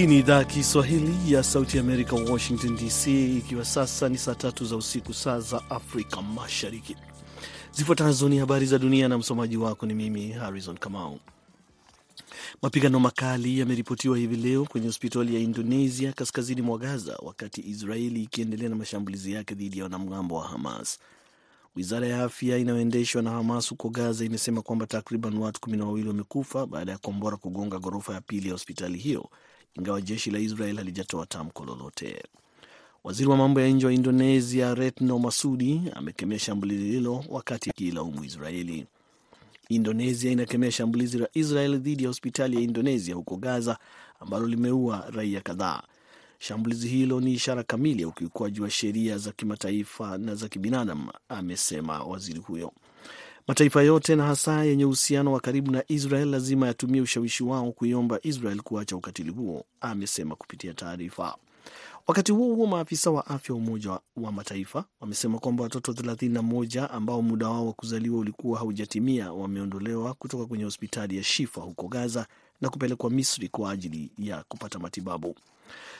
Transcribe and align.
Hii 0.00 0.06
ni 0.06 0.18
idhaa 0.18 0.38
ya 0.38 0.44
Kiswahili 0.44 1.32
ya 1.34 1.42
Sauti 1.42 1.78
Amerika, 1.78 2.16
Washington 2.16 2.76
DC, 2.76 3.06
ikiwa 3.38 3.64
sasa 3.64 4.08
ni 4.08 4.18
saa 4.18 4.34
tatu 4.34 4.64
za 4.64 4.76
usiku, 4.76 5.14
saa 5.14 5.40
za 5.40 5.70
Afrika 5.70 6.22
Mashariki. 6.22 6.96
Zifuatazo 7.72 8.28
ni 8.28 8.38
habari 8.38 8.66
za 8.66 8.78
dunia 8.78 9.08
na 9.08 9.18
msomaji 9.18 9.56
wako 9.56 9.86
ni 9.86 9.94
mimi 9.94 10.32
Harrison 10.32 10.78
Kamau. 10.78 11.18
Mapigano 12.62 13.00
makali 13.00 13.58
yameripotiwa 13.58 14.18
hivi 14.18 14.36
leo 14.36 14.64
kwenye 14.64 14.86
hospitali 14.86 15.34
ya 15.34 15.40
Indonesia 15.40 16.12
kaskazini 16.12 16.62
mwa 16.62 16.78
Gaza, 16.78 17.16
wakati 17.22 17.60
Israeli 17.68 18.22
ikiendelea 18.22 18.68
na 18.68 18.76
mashambulizi 18.76 19.32
yake 19.32 19.54
dhidi 19.54 19.78
ya 19.78 19.84
wanamgambo 19.84 20.34
wa 20.36 20.48
Hamas. 20.48 20.98
Wizara 21.76 22.06
ya 22.06 22.22
afya 22.24 22.56
inayoendeshwa 22.58 23.22
na 23.22 23.30
Hamas 23.30 23.70
huko 23.70 23.88
Gaza 23.88 24.24
imesema 24.24 24.62
kwamba 24.62 24.86
takriban 24.86 25.36
watu 25.38 25.60
kumi 25.60 25.76
na 25.76 25.84
wawili 25.84 26.08
wamekufa 26.08 26.66
baada 26.66 26.92
ya 26.92 26.98
kombora 26.98 27.36
kugonga 27.36 27.78
ghorofa 27.78 28.14
ya 28.14 28.20
pili 28.20 28.46
ya 28.48 28.52
hospitali 28.54 28.98
hiyo, 28.98 29.30
ingawa 29.74 30.00
jeshi 30.00 30.30
la 30.30 30.38
Israel 30.38 30.76
halijatoa 30.76 31.26
tamko 31.26 31.64
lolote. 31.64 32.22
Waziri 33.04 33.28
wa 33.28 33.36
mambo 33.36 33.60
ya 33.60 33.68
nje 33.68 33.86
wa 33.86 33.92
Indonesia 33.92 34.74
Retno 34.74 35.18
Masudi 35.18 35.82
amekemea 35.94 36.38
shambulizi 36.38 36.84
hilo 36.84 37.24
wakati 37.28 37.70
akiilaumu 37.70 38.24
Israeli. 38.24 38.86
Indonesia 39.68 40.30
inakemea 40.32 40.70
shambulizi 40.72 41.18
la 41.18 41.28
Israel 41.34 41.78
dhidi 41.78 42.02
ya 42.02 42.08
hospitali 42.08 42.56
ya 42.56 42.62
Indonesia 42.62 43.14
huko 43.14 43.36
Gaza 43.36 43.78
ambalo 44.20 44.46
limeua 44.46 45.06
raia 45.10 45.40
kadhaa. 45.40 45.82
Shambulizi 46.38 46.88
hilo 46.88 47.20
ni 47.20 47.32
ishara 47.32 47.62
kamili 47.62 48.02
ya 48.02 48.08
ukiukwaji 48.08 48.60
wa 48.60 48.70
sheria 48.70 49.18
za 49.18 49.32
kimataifa 49.32 50.18
na 50.18 50.34
za 50.34 50.48
kibinadamu, 50.48 51.12
amesema 51.28 52.04
waziri 52.04 52.38
huyo. 52.40 52.72
Mataifa 53.50 53.82
yote 53.82 54.16
na 54.16 54.24
hasa 54.24 54.64
yenye 54.64 54.84
uhusiano 54.84 55.32
wa 55.32 55.40
karibu 55.40 55.70
na 55.72 55.84
Israel 55.88 56.28
lazima 56.28 56.66
yatumie 56.66 57.00
ushawishi 57.00 57.44
wao 57.44 57.72
kuiomba 57.72 58.18
Israel 58.22 58.60
kuacha 58.60 58.96
ukatili 58.96 59.30
huo, 59.30 59.64
amesema 59.80 60.36
kupitia 60.36 60.74
taarifa. 60.74 61.36
Wakati 62.06 62.32
huo 62.32 62.54
huo, 62.54 62.66
maafisa 62.66 63.10
wa 63.10 63.26
afya 63.26 63.54
wa 63.54 63.60
Umoja 63.60 63.90
wa 64.16 64.32
Mataifa 64.32 64.84
wamesema 65.00 65.38
kwamba 65.38 65.62
watoto 65.62 65.92
31 65.92 66.88
ambao 66.92 67.22
muda 67.22 67.48
wao 67.48 67.66
wa 67.66 67.72
kuzaliwa 67.72 68.18
ulikuwa 68.18 68.58
haujatimia 68.58 69.32
wameondolewa 69.32 70.14
kutoka 70.14 70.46
kwenye 70.46 70.64
hospitali 70.64 71.16
ya 71.16 71.22
Shifa 71.22 71.60
huko 71.60 71.88
Gaza 71.88 72.26
na 72.60 72.68
kupelekwa 72.68 73.10
Misri 73.10 73.48
kwa 73.48 73.70
ajili 73.72 74.10
ya 74.18 74.44
kupata 74.48 74.78
matibabu. 74.78 75.34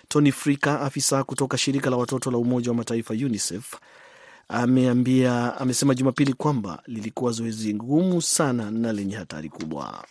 Tony 0.09 0.33
Frika, 0.33 0.81
afisa 0.81 1.25
kutoka 1.25 1.59
shirika 1.59 1.91
la 1.91 1.97
watoto 1.97 2.31
la 2.31 2.39
Umoja 2.39 2.71
wa 2.71 2.77
Mataifa 2.77 3.15
UNICEF, 3.15 3.75
ameambia 4.53 5.57
amesema 5.61 5.95
Jumapili 5.95 6.33
kwamba 6.33 6.83
lilikuwa 6.87 7.33
zoezi 7.33 7.75
ngumu 7.75 8.23
sana 8.23 8.71
na 8.71 8.93
lenye 8.93 9.17
hatari 9.17 9.49
kubwa. 9.49 10.05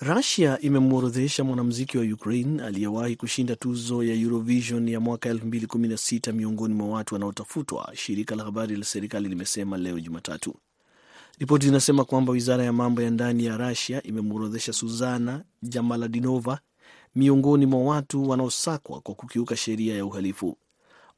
Rusia 0.00 0.60
imemworodhesha 0.60 1.44
mwanamuziki 1.44 1.98
wa 1.98 2.04
Ukraine 2.04 2.62
aliyewahi 2.62 3.16
kushinda 3.16 3.56
tuzo 3.56 4.02
ya 4.04 4.14
Eurovision 4.14 4.88
ya 4.88 5.00
mwaka 5.00 5.32
2016 5.32 6.32
miongoni 6.32 6.74
mwa 6.74 6.88
watu 6.88 7.14
wanaotafutwa, 7.14 7.90
shirika 7.94 8.36
la 8.36 8.44
habari 8.44 8.76
la 8.76 8.84
serikali 8.84 9.28
limesema 9.28 9.76
leo 9.78 10.00
Jumatatu. 10.00 10.54
Ripoti 11.38 11.66
zinasema 11.66 12.04
kwamba 12.04 12.32
wizara 12.32 12.64
ya 12.64 12.72
mambo 12.72 13.02
ya 13.02 13.10
ndani 13.10 13.44
ya 13.44 13.56
Rusia 13.56 14.02
imemworodhesha 14.02 14.72
Suzana 14.72 15.44
Jamaladinova 15.62 16.58
miongoni 17.14 17.66
mwa 17.66 17.80
watu 17.80 18.28
wanaosakwa 18.28 19.00
kwa 19.00 19.14
kukiuka 19.14 19.56
sheria 19.56 19.96
ya 19.96 20.04
uhalifu. 20.06 20.56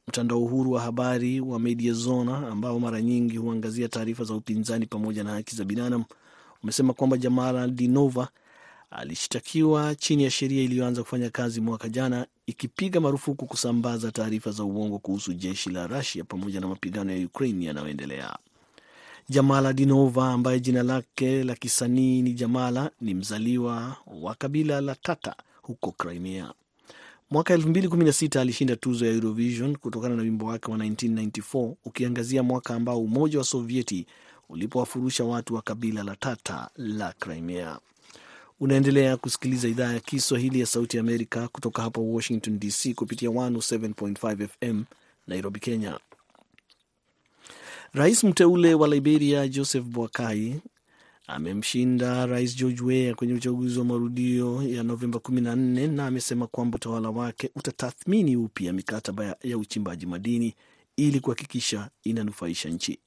Mtandao 0.07 0.43
uhuru 0.43 0.71
wa 0.71 0.81
habari 0.81 1.39
wa 1.41 1.59
Mediazona 1.59 2.47
ambao 2.47 2.79
mara 2.79 3.01
nyingi 3.01 3.37
huangazia 3.37 3.87
taarifa 3.87 4.23
za 4.23 4.33
upinzani 4.33 4.85
pamoja 4.85 5.23
na 5.23 5.31
haki 5.31 5.55
za 5.55 5.63
binadamu 5.65 6.05
umesema 6.63 6.93
kwamba 6.93 7.17
Jamaladinova 7.17 8.27
alishtakiwa 8.91 9.95
chini 9.95 10.23
ya 10.23 10.31
sheria 10.31 10.63
iliyoanza 10.63 11.03
kufanya 11.03 11.29
kazi 11.29 11.61
mwaka 11.61 11.89
jana 11.89 12.27
ikipiga 12.47 12.99
marufuku 13.01 13.45
kusambaza 13.45 14.11
taarifa 14.11 14.51
za 14.51 14.63
uongo 14.63 14.99
kuhusu 14.99 15.33
jeshi 15.33 15.69
la 15.69 15.87
Rusia 15.87 16.23
pamoja 16.23 16.59
na 16.61 16.67
mapigano 16.67 17.11
ya 17.13 17.25
Ukraine 17.25 17.65
yanayoendelea. 17.65 18.37
Jamala 19.29 19.73
Dinova 19.73 20.31
ambaye 20.31 20.59
jina 20.59 20.83
lake 20.83 21.43
la 21.43 21.55
kisanii 21.55 22.21
ni 22.21 22.33
Jamala 22.33 22.91
ni 23.01 23.13
mzaliwa 23.13 23.95
wa 24.21 24.35
kabila 24.35 24.81
la 24.81 24.95
Tata 24.95 25.35
huko 25.61 25.91
Crimea. 25.91 26.53
Mwaka 27.31 27.55
2016 27.57 28.39
alishinda 28.39 28.75
tuzo 28.75 29.05
ya 29.05 29.11
Eurovision 29.11 29.75
kutokana 29.77 30.15
na 30.15 30.21
wimbo 30.21 30.45
wake 30.45 30.71
wa 30.71 30.77
1994 30.77 31.73
ukiangazia 31.85 32.43
mwaka 32.43 32.75
ambao 32.75 33.01
Umoja 33.01 33.37
wa 33.37 33.43
Sovieti 33.43 34.05
ulipowafurusha 34.49 35.23
watu 35.23 35.55
wa 35.55 35.61
kabila 35.61 36.03
la 36.03 36.15
Tata 36.15 36.69
la 36.75 37.13
Crimea. 37.19 37.79
Unaendelea 38.59 39.17
kusikiliza 39.17 39.67
idhaa 39.67 39.93
ya 39.93 39.99
Kiswahili 39.99 40.59
ya 40.59 40.65
Sauti 40.65 40.99
Amerika 40.99 41.47
kutoka 41.47 41.81
hapa 41.81 42.01
Washington 42.01 42.59
DC 42.59 42.93
kupitia 42.95 43.29
107.5 43.29 44.47
FM 44.47 44.83
Nairobi, 45.27 45.59
Kenya. 45.59 45.99
Rais 47.93 48.23
mteule 48.23 48.73
wa 48.73 48.87
Liberia 48.87 49.47
Joseph 49.47 49.85
Boakai 49.85 50.61
amemshinda 51.31 52.25
Rais 52.25 52.55
George 52.55 52.83
Weah 52.83 53.15
kwenye 53.15 53.33
uchaguzi 53.33 53.79
wa 53.79 53.85
marudio 53.85 54.63
ya 54.63 54.83
Novemba 54.83 55.19
14 55.19 55.91
na 55.91 56.07
amesema 56.07 56.47
kwamba 56.47 56.75
utawala 56.75 57.09
wake 57.09 57.49
utatathmini 57.55 58.35
upya 58.35 58.73
mikataba 58.73 59.35
ya 59.43 59.57
uchimbaji 59.57 60.05
madini 60.05 60.55
ili 60.97 61.19
kuhakikisha 61.19 61.89
inanufaisha 62.03 62.69
nchi. 62.69 62.99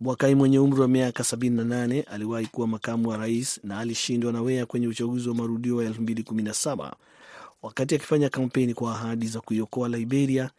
Bwakai 0.00 0.34
mwenye 0.34 0.58
umri 0.58 0.80
wa 0.80 0.88
miaka 0.88 1.22
78 1.22 2.04
aliwahi 2.10 2.46
kuwa 2.46 2.66
makamu 2.66 3.08
wa 3.08 3.16
rais 3.16 3.60
na 3.64 3.78
alishindwa 3.78 4.32
na 4.32 4.42
Weah 4.42 4.66
kwenye 4.66 4.88
uchaguzi 4.88 5.28
wa 5.28 5.34
marudio 5.34 5.76
wa 5.76 5.84
2017 5.84 6.92
wakati 7.62 7.94
akifanya 7.94 8.28
kampeni 8.28 8.74
kwa 8.74 8.92
ahadi 8.94 9.26
za 9.26 9.40
kuiokoa 9.40 9.88
Liberia, 9.88 10.50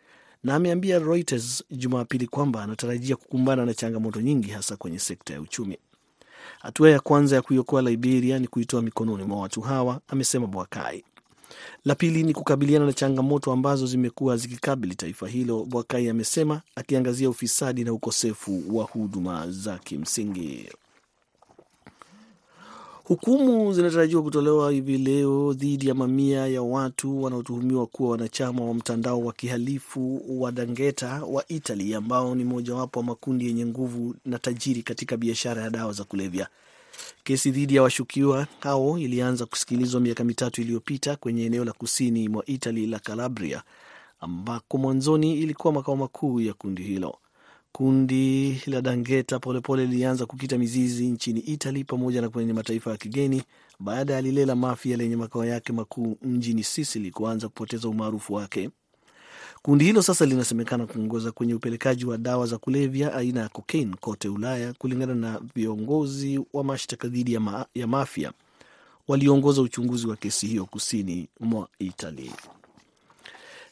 na 0.44 0.56
ameambia 0.56 1.00
Reuters 1.00 1.64
Jumapili 1.72 2.28
kwamba 2.28 2.64
anatarajia 2.64 3.16
kukumbana 3.16 3.66
na 3.66 3.74
changamoto 3.74 4.22
nyingi 4.22 4.50
hasa 4.50 4.76
kwenye 4.78 5.00
sekta 5.00 5.34
ya 5.34 5.42
uchumi. 5.42 5.78
Hatua 6.60 6.90
ya 6.90 7.00
kwanza 7.00 7.36
ya 7.36 7.42
kuiokoa 7.42 7.82
Liberia 7.82 8.40
ni 8.40 8.48
kuitoa 8.48 8.82
mikononi 8.82 9.24
mwa 9.24 9.42
watu 9.42 9.62
hawa, 9.62 10.00
amesema 10.08 10.48
Bwakai. 10.48 11.04
La 11.86 11.96
pili 11.96 12.24
ni 12.24 12.34
kukabiliana 12.34 12.86
na 12.86 12.94
changamoto 12.94 13.52
ambazo 13.52 13.86
zimekuwa 13.88 14.38
zikikabili 14.38 14.96
taifa 14.96 15.28
hilo, 15.28 15.66
Bwakai 15.66 16.10
amesema, 16.10 16.62
akiangazia 16.76 17.30
ufisadi 17.30 17.84
na 17.84 17.94
ukosefu 17.94 18.64
wa 18.78 18.86
huduma 18.86 19.52
za 19.52 19.78
kimsingi. 19.78 20.70
Hukumu 23.08 23.74
zinatarajiwa 23.74 24.24
kutolewa 24.24 24.72
hivi 24.72 24.98
leo 24.98 25.54
dhidi 25.54 25.88
ya 25.88 25.94
mamia 25.96 26.48
ya 26.48 26.62
watu 26.62 27.24
wanaotuhumiwa 27.24 27.88
kuwa 27.88 28.10
wanachama 28.10 28.66
wa 28.66 28.74
mtandao 28.74 29.22
wa 29.22 29.34
kihalifu 29.34 30.22
wa 30.42 30.52
Dangeta 30.52 31.24
wa 31.24 31.48
Italy, 31.48 31.96
ambao 31.96 32.36
ni 32.36 32.44
mojawapo 32.44 33.00
wa 33.00 33.06
makundi 33.06 33.46
yenye 33.48 33.66
nguvu 33.66 34.16
na 34.26 34.40
tajiri 34.40 34.84
katika 34.84 35.18
biashara 35.18 35.62
ya 35.64 35.70
dawa 35.70 35.94
za 35.94 36.04
kulevya. 36.04 36.48
Kesi 37.24 37.52
dhidi 37.52 37.76
ya 37.76 37.82
washukiwa 37.84 38.48
hao 38.60 38.98
ilianza 38.98 39.46
kusikilizwa 39.46 40.02
miaka 40.02 40.24
mitatu 40.24 40.62
iliyopita 40.62 41.16
kwenye 41.16 41.46
eneo 41.46 41.66
la 41.66 41.72
kusini 41.74 42.30
mwa 42.30 42.46
Italy 42.46 42.88
la 42.88 43.00
Calabria, 43.00 43.64
ambako 44.22 44.78
mwanzoni 44.78 45.34
ilikuwa 45.40 45.74
makao 45.74 45.96
makuu 45.96 46.42
ya 46.42 46.54
kundi 46.54 46.84
hilo. 46.84 47.16
Kundi 47.72 48.62
la 48.68 48.82
Dangeta 48.82 49.40
polepole 49.40 49.86
lilianza 49.86 50.26
kukita 50.26 50.58
mizizi 50.58 51.08
nchini 51.08 51.40
Italy 51.40 51.84
pamoja 51.84 52.22
na 52.22 52.30
kwenye 52.30 52.54
mataifa 52.54 52.92
ya 52.92 52.98
kigeni 52.98 53.44
baada 53.80 54.14
ya 54.14 54.22
lile 54.22 54.46
la 54.46 54.56
Mafia 54.56 54.98
lenye 54.98 55.16
makao 55.16 55.46
yake 55.46 55.74
makuu 55.74 56.18
mjini 56.22 56.64
Sicily 56.64 57.12
kuanza 57.12 57.48
kupoteza 57.48 57.90
umaarufu 57.90 58.34
wake. 58.34 58.70
Kundi 59.62 59.86
hilo 59.86 60.02
sasa 60.02 60.26
linasemekana 60.26 60.86
kuongoza 60.88 61.32
kwenye 61.32 61.54
upelekaji 61.54 62.06
wa 62.06 62.18
dawa 62.18 62.46
za 62.48 62.58
kulevya 62.58 63.14
aina 63.14 63.40
ya 63.40 63.50
cocaine 63.50 63.96
kote 64.00 64.30
Ulaya, 64.30 64.74
kulingana 64.74 65.16
na 65.16 65.42
viongozi 65.56 66.40
wa 66.54 66.64
mashtaka 66.64 67.08
dhidi 67.08 67.34
ya, 67.34 67.40
ma 67.40 67.66
ya 67.76 67.88
Mafia 67.88 68.32
walioongoza 69.08 69.62
uchunguzi 69.62 70.08
wa 70.08 70.16
kesi 70.16 70.48
hiyo 70.48 70.66
kusini 70.66 71.28
mwa 71.40 71.68
Italy. 71.80 72.32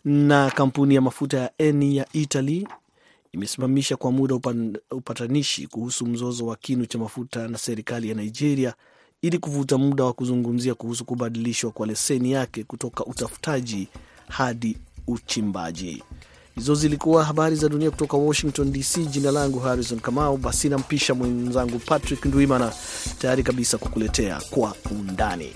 Na 0.05 0.51
kampuni 0.51 0.95
ya 0.95 1.01
mafuta 1.01 1.37
ya 1.39 1.51
Eni 1.57 1.97
ya 1.97 2.07
Italy 2.13 2.67
imesimamisha 3.35 3.95
kwa 3.95 4.11
muda 4.11 4.35
upan, 4.35 4.77
upatanishi 4.91 5.67
kuhusu 5.67 6.05
mzozo 6.05 6.45
wa 6.45 6.55
kinu 6.55 6.85
cha 6.85 6.97
mafuta 6.97 7.47
na 7.47 7.57
serikali 7.57 8.09
ya 8.09 8.15
Nigeria 8.15 8.73
ili 9.21 9.37
kuvuta 9.39 9.77
muda 9.77 10.03
wa 10.03 10.13
kuzungumzia 10.13 10.75
kuhusu 10.75 11.05
kubadilishwa 11.05 11.71
kwa 11.71 11.87
leseni 11.87 12.31
yake 12.31 12.63
kutoka 12.63 13.05
utafutaji 13.05 13.87
hadi 14.27 14.77
uchimbaji. 15.07 16.03
Hizo 16.55 16.75
zilikuwa 16.75 17.23
habari 17.23 17.55
za 17.55 17.69
dunia 17.69 17.91
kutoka 17.91 18.17
Washington 18.17 18.71
DC. 18.71 18.97
Jina 19.05 19.31
langu 19.31 19.59
Harrison 19.59 19.99
Kamau. 19.99 20.37
Basi 20.37 20.69
nampisha 20.69 21.13
mwenzangu 21.13 21.79
Patrick 21.79 22.25
Ndwimana, 22.25 22.73
tayari 23.19 23.43
kabisa 23.43 23.77
kukuletea 23.77 24.41
kwa 24.49 24.75
undani. 24.91 25.51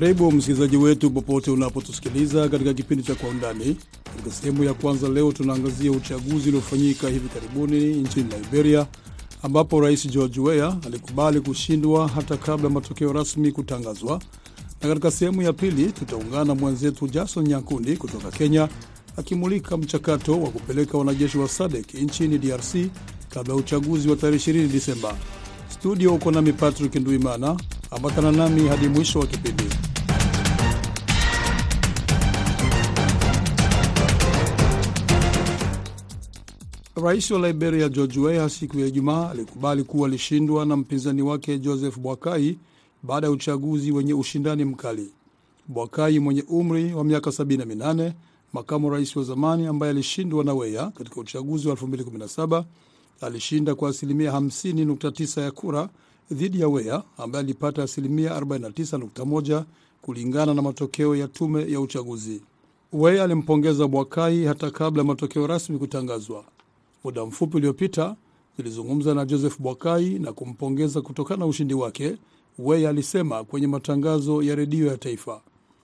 Karibu 0.00 0.32
msikilizaji 0.32 0.76
wetu 0.76 1.10
popote 1.10 1.50
unapotusikiliza 1.50 2.48
katika 2.48 2.74
kipindi 2.74 3.02
cha 3.04 3.14
Kwa 3.14 3.28
Undani. 3.28 3.76
Katika 4.04 4.30
sehemu 4.30 4.64
ya 4.64 4.74
kwanza 4.74 5.08
leo 5.08 5.32
tunaangazia 5.32 5.92
uchaguzi 5.92 6.48
uliofanyika 6.48 7.08
hivi 7.08 7.28
karibuni 7.28 7.76
nchini 7.94 8.28
Liberia, 8.42 8.86
ambapo 9.42 9.80
Rais 9.80 10.08
George 10.08 10.40
Weah 10.40 10.76
alikubali 10.86 11.40
kushindwa 11.40 12.08
hata 12.08 12.36
kabla 12.36 12.70
matokeo 12.70 13.12
rasmi 13.12 13.52
kutangazwa, 13.52 14.20
na 14.82 14.88
katika 14.88 15.10
sehemu 15.10 15.42
ya 15.42 15.52
pili 15.52 15.92
tutaungana 15.92 16.54
mwenzetu 16.54 17.08
Jason 17.08 17.46
Nyakundi 17.48 17.96
kutoka 17.96 18.30
Kenya 18.30 18.68
akimulika 19.16 19.76
mchakato 19.76 20.40
wa 20.40 20.50
kupeleka 20.50 20.98
wanajeshi 20.98 21.38
wa 21.38 21.48
SADC 21.48 21.94
nchini 21.94 22.38
DRC 22.38 22.74
kabla 23.30 23.54
ya 23.54 23.60
uchaguzi 23.60 24.08
wa 24.08 24.16
tarehe 24.16 24.52
20 24.52 24.68
Disemba. 24.68 25.16
Studio 25.68 26.14
uko 26.14 26.30
nami 26.30 26.52
Patrick 26.52 26.94
Nduimana, 26.94 27.56
ambatana 27.90 28.32
nami 28.32 28.68
hadi 28.68 28.88
mwisho 28.88 29.18
wa 29.18 29.26
kipindi. 29.26 29.64
Rais 37.02 37.30
wa 37.30 37.38
Liberia 37.48 37.88
George 37.88 38.20
Weah 38.20 38.50
siku 38.50 38.78
ya 38.78 38.86
Ijumaa 38.86 39.30
alikubali 39.30 39.84
kuwa 39.84 40.08
alishindwa 40.08 40.66
na 40.66 40.76
mpinzani 40.76 41.22
wake 41.22 41.58
Joseph 41.58 41.98
Bwakai 41.98 42.58
baada 43.02 43.26
ya 43.26 43.30
uchaguzi 43.32 43.92
wenye 43.92 44.14
ushindani 44.14 44.64
mkali. 44.64 45.10
Bwakai 45.68 46.18
mwenye 46.18 46.42
umri 46.48 46.94
wa 46.94 47.04
miaka 47.04 47.30
78, 47.30 48.12
makamu 48.52 48.90
rais 48.90 49.16
wa 49.16 49.24
zamani 49.24 49.66
ambaye 49.66 49.90
alishindwa 49.90 50.44
na 50.44 50.54
Weah 50.54 50.92
katika 50.92 51.20
uchaguzi 51.20 51.68
wa 51.68 51.74
2017 51.74 52.64
alishinda 53.20 53.74
kwa 53.74 53.90
asilimia 53.90 54.32
50.9 54.32 55.40
ya 55.42 55.50
kura 55.50 55.88
dhidi 56.30 56.60
ya 56.60 56.68
Weah 56.68 57.02
ambaye 57.18 57.44
alipata 57.44 57.82
asilimia 57.82 58.40
49.1 58.40 59.64
kulingana 60.02 60.54
na 60.54 60.62
matokeo 60.62 61.16
ya 61.16 61.28
tume 61.28 61.72
ya 61.72 61.80
uchaguzi. 61.80 62.42
Weah 62.92 63.24
alimpongeza 63.24 63.86
Bwakai 63.88 64.44
hata 64.44 64.70
kabla 64.70 65.02
ya 65.02 65.06
matokeo 65.06 65.46
rasmi 65.46 65.78
kutangazwa. 65.78 66.44
Muda 67.06 67.26
mfupi 67.26 67.56
uliopita 67.56 68.16
nilizungumza 68.58 69.14
na 69.14 69.24
Joseph 69.24 69.60
Bwakai 69.60 70.18
na 70.18 70.32
kumpongeza 70.32 71.00
kutokana 71.02 71.38
na 71.40 71.46
ushindi 71.46 71.74
wake. 71.74 72.16
Weah 72.58 72.90
alisema 72.90 73.44
kwenye 73.44 73.66
matangazo 73.66 74.42
ya 74.42 74.54
redio 74.54 74.86
ya 74.86 74.96
taifa, 74.98 75.40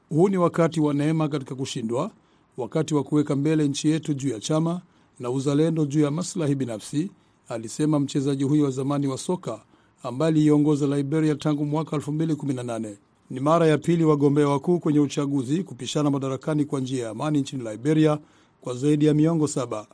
huu 0.08 0.28
ni 0.28 0.36
wakati 0.36 0.80
wa 0.80 0.94
neema 0.94 1.28
katika 1.28 1.54
kushindwa, 1.54 2.10
wakati 2.56 2.94
wa 2.94 3.02
kuweka 3.04 3.36
mbele 3.36 3.68
nchi 3.68 3.88
yetu 3.90 4.14
juu 4.14 4.28
ya 4.28 4.40
chama 4.40 4.80
na 5.20 5.30
uzalendo 5.30 5.84
juu 5.86 6.00
ya 6.00 6.10
maslahi 6.10 6.54
binafsi, 6.54 7.10
alisema 7.48 8.00
mchezaji 8.00 8.44
huyo 8.44 8.64
wa 8.64 8.70
zamani 8.70 9.06
wa 9.06 9.18
soka 9.18 9.60
ambaye 10.02 10.28
aliiongoza 10.28 10.96
Liberia 10.96 11.34
tangu 11.34 11.64
mwaka 11.66 11.96
2018. 11.96 12.94
Ni 13.30 13.40
mara 13.40 13.66
ya 13.66 13.78
pili 13.78 14.04
wagombea 14.04 14.48
wakuu 14.48 14.78
kwenye 14.78 15.00
uchaguzi 15.00 15.62
kupishana 15.64 16.10
madarakani 16.10 16.64
kwa 16.64 16.80
njia 16.80 17.04
ya 17.04 17.10
amani 17.10 17.40
nchini 17.40 17.70
Liberia 17.70 18.18
kwa 18.60 18.74
zaidi 18.74 19.04
ya 19.06 19.14
miongo 19.14 19.48
saba. 19.48 19.86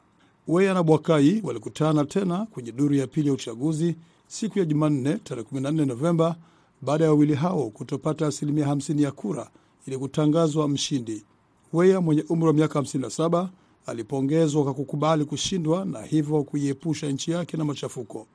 Weah 0.49 0.75
na 0.75 0.83
Bwakai 0.83 1.41
walikutana 1.45 2.05
tena 2.05 2.47
kwenye 2.47 2.73
duru 2.73 2.95
ya 2.95 3.07
pili 3.07 3.29
ya 3.29 3.35
uchaguzi 3.35 3.97
siku 4.27 4.59
ya 4.59 4.65
Jumanne 4.65 5.15
tarehe 5.19 5.47
14 5.53 5.87
Novemba 5.87 6.37
baada 6.83 7.05
ya 7.05 7.11
wawili 7.11 7.35
hao 7.35 7.71
kutopata 7.71 8.27
asilimia 8.27 8.67
50 8.67 9.03
ya 9.03 9.13
kura 9.13 9.51
ili 9.87 9.99
kutangazwa 9.99 10.69
mshindi. 10.69 11.25
Weya 11.73 12.01
mwenye 12.01 12.25
umri 12.29 12.47
wa 12.47 12.53
miaka 12.53 12.81
57 12.81 13.49
alipongezwa 13.87 14.65
kwa 14.65 14.75
kukubali 14.75 15.25
kushindwa 15.25 15.85
na 15.85 16.03
hivyo 16.03 16.43
kuiepusha 16.43 17.07
nchi 17.11 17.31
yake 17.31 17.57
na 17.57 17.65
machafuko. 17.65 18.27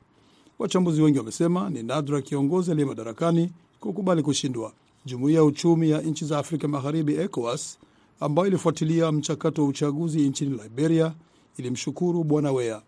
Wachambuzi 0.60 1.02
wengi 1.02 1.18
wamesema 1.18 1.70
ni 1.70 1.84
nadra 1.84 2.22
kiongozi 2.22 2.72
aliye 2.72 2.86
madarakani 2.88 3.52
kukubali 3.80 4.24
kushindwa. 4.24 4.74
Jumuiya 5.06 5.38
ya 5.40 5.44
uchumi 5.46 5.90
ya 5.90 6.02
nchi 6.02 6.26
za 6.26 6.38
Afrika 6.40 6.68
Magharibi, 6.68 7.16
ECOWAS, 7.16 7.78
ambayo 8.20 8.48
ilifuatilia 8.48 9.12
mchakato 9.12 9.62
wa 9.64 9.68
uchaguzi 9.68 10.30
nchini 10.30 10.60
Liberia, 10.64 11.14
ilimshukuru 11.58 12.24
Bwana 12.24 12.52
Wea. 12.52 12.82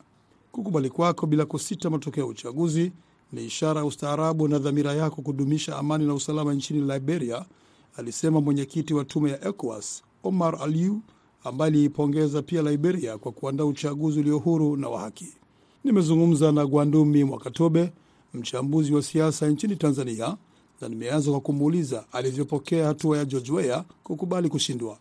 Kukubali 0.52 0.90
kwako 0.90 1.28
bila 1.28 1.46
kusita 1.46 1.90
matokeo 1.90 2.24
ya 2.24 2.30
uchaguzi 2.30 2.92
ni 3.34 3.46
ishara 3.46 3.80
ya 3.80 3.86
ustaarabu 3.86 4.48
na 4.48 4.60
dhamira 4.60 4.94
yako 4.94 5.22
kudumisha 5.22 5.78
amani 5.78 6.06
na 6.06 6.14
usalama 6.14 6.54
nchini 6.54 6.94
Liberia, 6.94 7.46
alisema 7.98 8.42
mwenyekiti 8.42 8.94
wa 8.94 9.06
tume 9.06 9.30
ya 9.32 9.48
ECOWAS 9.48 10.04
Omar 10.24 10.58
Aliu, 10.64 11.02
ambaye 11.44 11.68
aliipongeza 11.72 12.42
pia 12.42 12.62
Liberia 12.62 13.18
kwa 13.18 13.32
kuandaa 13.32 13.66
uchaguzi 13.66 14.20
ulio 14.20 14.38
huru 14.38 14.78
na 14.78 14.90
wa 14.90 15.00
haki. 15.00 15.34
Nimezungumza 15.84 16.52
na 16.52 16.66
Gwandumi 16.66 17.24
Mwakatobe, 17.24 17.92
mchambuzi 18.34 18.94
wa 18.94 19.02
siasa 19.02 19.48
nchini 19.48 19.76
Tanzania, 19.76 20.38
na 20.82 20.90
nimeanza 20.90 21.32
kwa 21.32 21.40
kumuuliza 21.40 22.06
alivyopokea 22.12 22.88
hatua 22.88 23.18
ya 23.18 23.26
George 23.26 23.52
Weah 23.52 23.84
kukubali 24.04 24.50
kushindwa. 24.50 24.98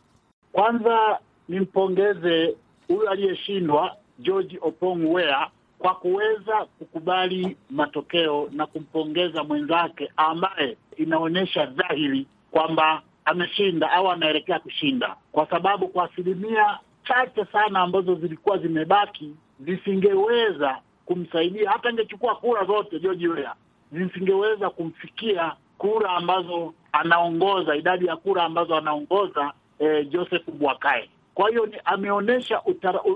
Kwanza 0.53 1.19
nimpongeze 1.49 2.57
huyu 2.89 3.09
aliyeshindwa 3.09 3.97
George 4.19 4.59
Opong 4.61 5.13
Weah 5.15 5.51
kwa 5.79 5.95
kuweza 5.95 6.65
kukubali 6.79 7.57
matokeo 7.71 8.49
na 8.53 8.67
kumpongeza 8.67 9.45
mwenzake 9.45 10.13
ambaye 10.17 10.77
inaonyesha 10.97 11.67
dhahiri 11.67 12.27
kwamba 12.51 13.03
ameshinda 13.25 13.91
au 13.91 14.11
anaelekea 14.11 14.59
kushinda, 14.59 15.17
kwa 15.33 15.47
sababu 15.51 15.89
kwa 15.89 16.05
asilimia 16.05 16.79
chache 17.09 17.45
sana 17.53 17.81
ambazo 17.81 18.15
zilikuwa 18.15 18.59
zimebaki 18.59 19.35
zisingeweza 19.61 20.79
kumsaidia, 21.07 21.71
hata 21.71 21.89
angechukua 21.89 22.35
kura 22.37 22.65
zote 22.65 22.99
George 23.01 23.29
Weah 23.29 23.55
zisingeweza 23.93 24.71
kumfikia 24.71 25.53
kura 25.79 26.11
ambazo 26.11 26.75
anaongoza, 26.93 27.77
idadi 27.77 28.07
ya 28.07 28.17
kura 28.17 28.45
ambazo 28.45 28.77
anaongoza 28.77 29.53
eh, 29.79 30.09
Joseph 30.09 30.51
Boakai. 30.51 31.11
Kwa 31.35 31.49
hiyo 31.51 31.69
ameonyesha 31.85 32.63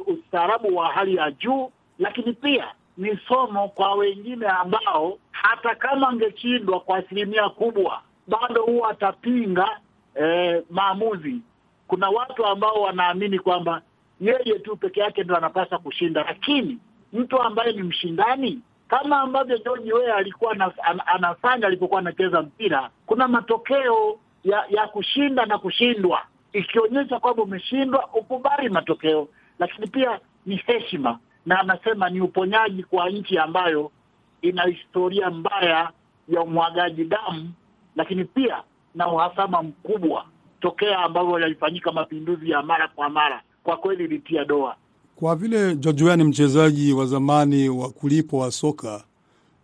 ustaarabu 0.07 0.77
wa 0.77 0.93
hali 0.93 1.17
ya 1.17 1.31
juu, 1.31 1.71
lakini 1.99 2.33
pia 2.33 2.65
ni 2.97 3.19
somo 3.29 3.69
kwa 3.69 3.95
wengine 3.95 4.47
ambao 4.47 5.19
hata 5.31 5.75
kama 5.75 6.09
angeshindwa 6.09 6.81
kwa 6.81 6.99
asilimia 6.99 7.49
kubwa 7.49 8.03
bado 8.29 8.63
huwa 8.63 8.91
atapinga 8.91 9.79
eh, 10.15 10.63
maamuzi. 10.71 11.37
Kuna 11.87 12.09
watu 12.09 12.47
ambao 12.47 12.83
wanaamini 12.83 13.39
kwamba 13.39 13.83
yeye 14.21 14.59
tu 14.59 14.77
peke 14.77 15.01
yake 15.01 15.25
ndo 15.25 15.37
anapaswa 15.37 15.79
kushinda, 15.79 16.25
lakini 16.25 16.79
mtu 17.13 17.43
ambaye 17.43 17.73
ni 17.73 17.83
mshindani 17.83 18.61
kama 18.89 19.21
ambavyo 19.21 19.59
George 19.59 19.93
Weah 19.93 20.17
alikuwa 20.17 20.73
anafanya 21.07 21.67
alipokuwa 21.67 22.01
anacheza 22.01 22.43
mpira, 22.43 22.91
kuna 23.07 23.29
matokeo 23.29 24.19
ya 24.45 24.65
ya 24.69 24.87
kushinda 24.87 25.47
na 25.47 25.59
kushindwa, 25.59 26.23
ikionyesha 26.53 27.19
kwamba 27.21 27.43
umeshindwa 27.43 28.09
ukubali 28.15 28.69
matokeo, 28.69 29.29
lakini 29.59 29.87
pia 29.87 30.21
ni 30.47 30.57
heshima, 30.57 31.19
na 31.47 31.61
anasema 31.61 32.11
ni 32.11 32.21
uponyaji 32.21 32.83
kwa 32.83 33.11
nchi 33.11 33.39
ambayo 33.39 33.91
ina 34.43 34.63
historia 34.63 35.31
mbaya 35.31 35.91
ya 36.29 36.41
umwagaji 36.43 37.05
damu, 37.05 37.53
lakini 37.97 38.25
pia 38.25 38.63
na 38.95 39.13
uhasama 39.13 39.63
mkubwa 39.63 40.25
tokea 40.61 40.99
ambavyo 40.99 41.39
yalifanyika 41.41 41.93
mapinduzi 41.93 42.51
ya 42.51 42.63
mara 42.63 42.89
kwa 42.89 43.09
mara. 43.11 43.43
Kwa 43.65 43.77
kweli 43.77 44.05
ilitia 44.05 44.45
doa. 44.45 44.77
Kwa 45.17 45.37
vile 45.37 45.77
George 45.77 46.17
ni 46.17 46.25
mchezaji 46.25 46.93
wa 46.93 47.07
zamani 47.07 47.69
wa 47.69 47.91
kulipo 47.91 48.39
wa 48.39 48.51
soka, 48.51 49.05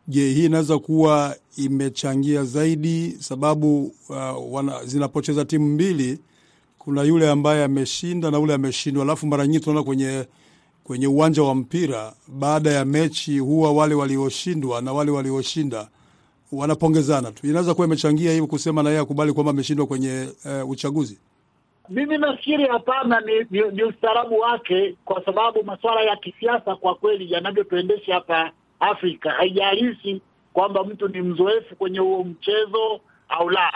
je, 0.09 0.21
hii 0.33 0.45
inaweza 0.45 0.79
kuwa 0.79 1.37
imechangia 1.57 2.45
zaidi? 2.45 3.11
Sababu 3.11 3.93
uh, 4.09 4.55
wana, 4.55 4.85
zinapocheza 4.85 5.45
timu 5.45 5.69
mbili, 5.69 6.19
kuna 6.85 7.03
yule 7.03 7.31
ambaye 7.31 7.65
ameshinda 7.65 8.31
na 8.31 8.39
yule 8.39 8.55
ameshindwa, 8.55 9.03
alafu 9.03 9.27
mara 9.27 9.47
nyingi 9.47 9.61
tunaona 9.65 9.83
kwenye 9.85 10.25
kwenye 10.85 11.07
uwanja 11.07 11.43
wa 11.43 11.55
mpira 11.55 12.13
baada 12.29 12.71
ya 12.71 12.85
mechi 12.85 13.39
huwa 13.39 13.73
wale 13.73 13.95
walioshindwa 13.95 14.83
na 14.83 14.93
wale 14.93 15.11
walioshinda 15.11 15.89
wanapongezana 16.53 17.33
tu. 17.33 17.47
Inaweza 17.47 17.75
kuwa 17.75 17.87
imechangia 17.87 18.33
hiyo 18.33 18.47
kusema 18.47 18.83
na 18.83 18.89
yeye 18.91 19.01
akubali 19.03 19.33
kwamba 19.33 19.51
ameshindwa 19.51 19.87
kwenye 19.87 20.29
uh, 20.63 20.71
uchaguzi. 20.71 21.19
Mimi 21.89 22.19
nafikiri 22.19 22.67
hapana, 22.67 23.21
ni, 23.21 23.33
ni, 23.51 23.71
ni 23.73 23.85
ustaarabu 23.85 24.39
wake, 24.39 24.97
kwa 25.05 25.25
sababu 25.25 25.65
masuala 25.65 26.01
ya 26.03 26.17
kisiasa 26.17 26.77
kwa 26.77 26.95
kweli 26.95 27.33
yanavyotuendesha 27.33 28.15
hapa 28.15 28.51
Afrika, 28.81 29.31
haijalishi 29.31 30.23
kwamba 30.53 30.85
mtu 30.85 31.09
ni 31.09 31.23
mzoefu 31.23 31.77
kwenye 31.77 31.99
huo 31.99 32.25
mchezo 32.25 33.01
au 33.29 33.51
la. 33.51 33.73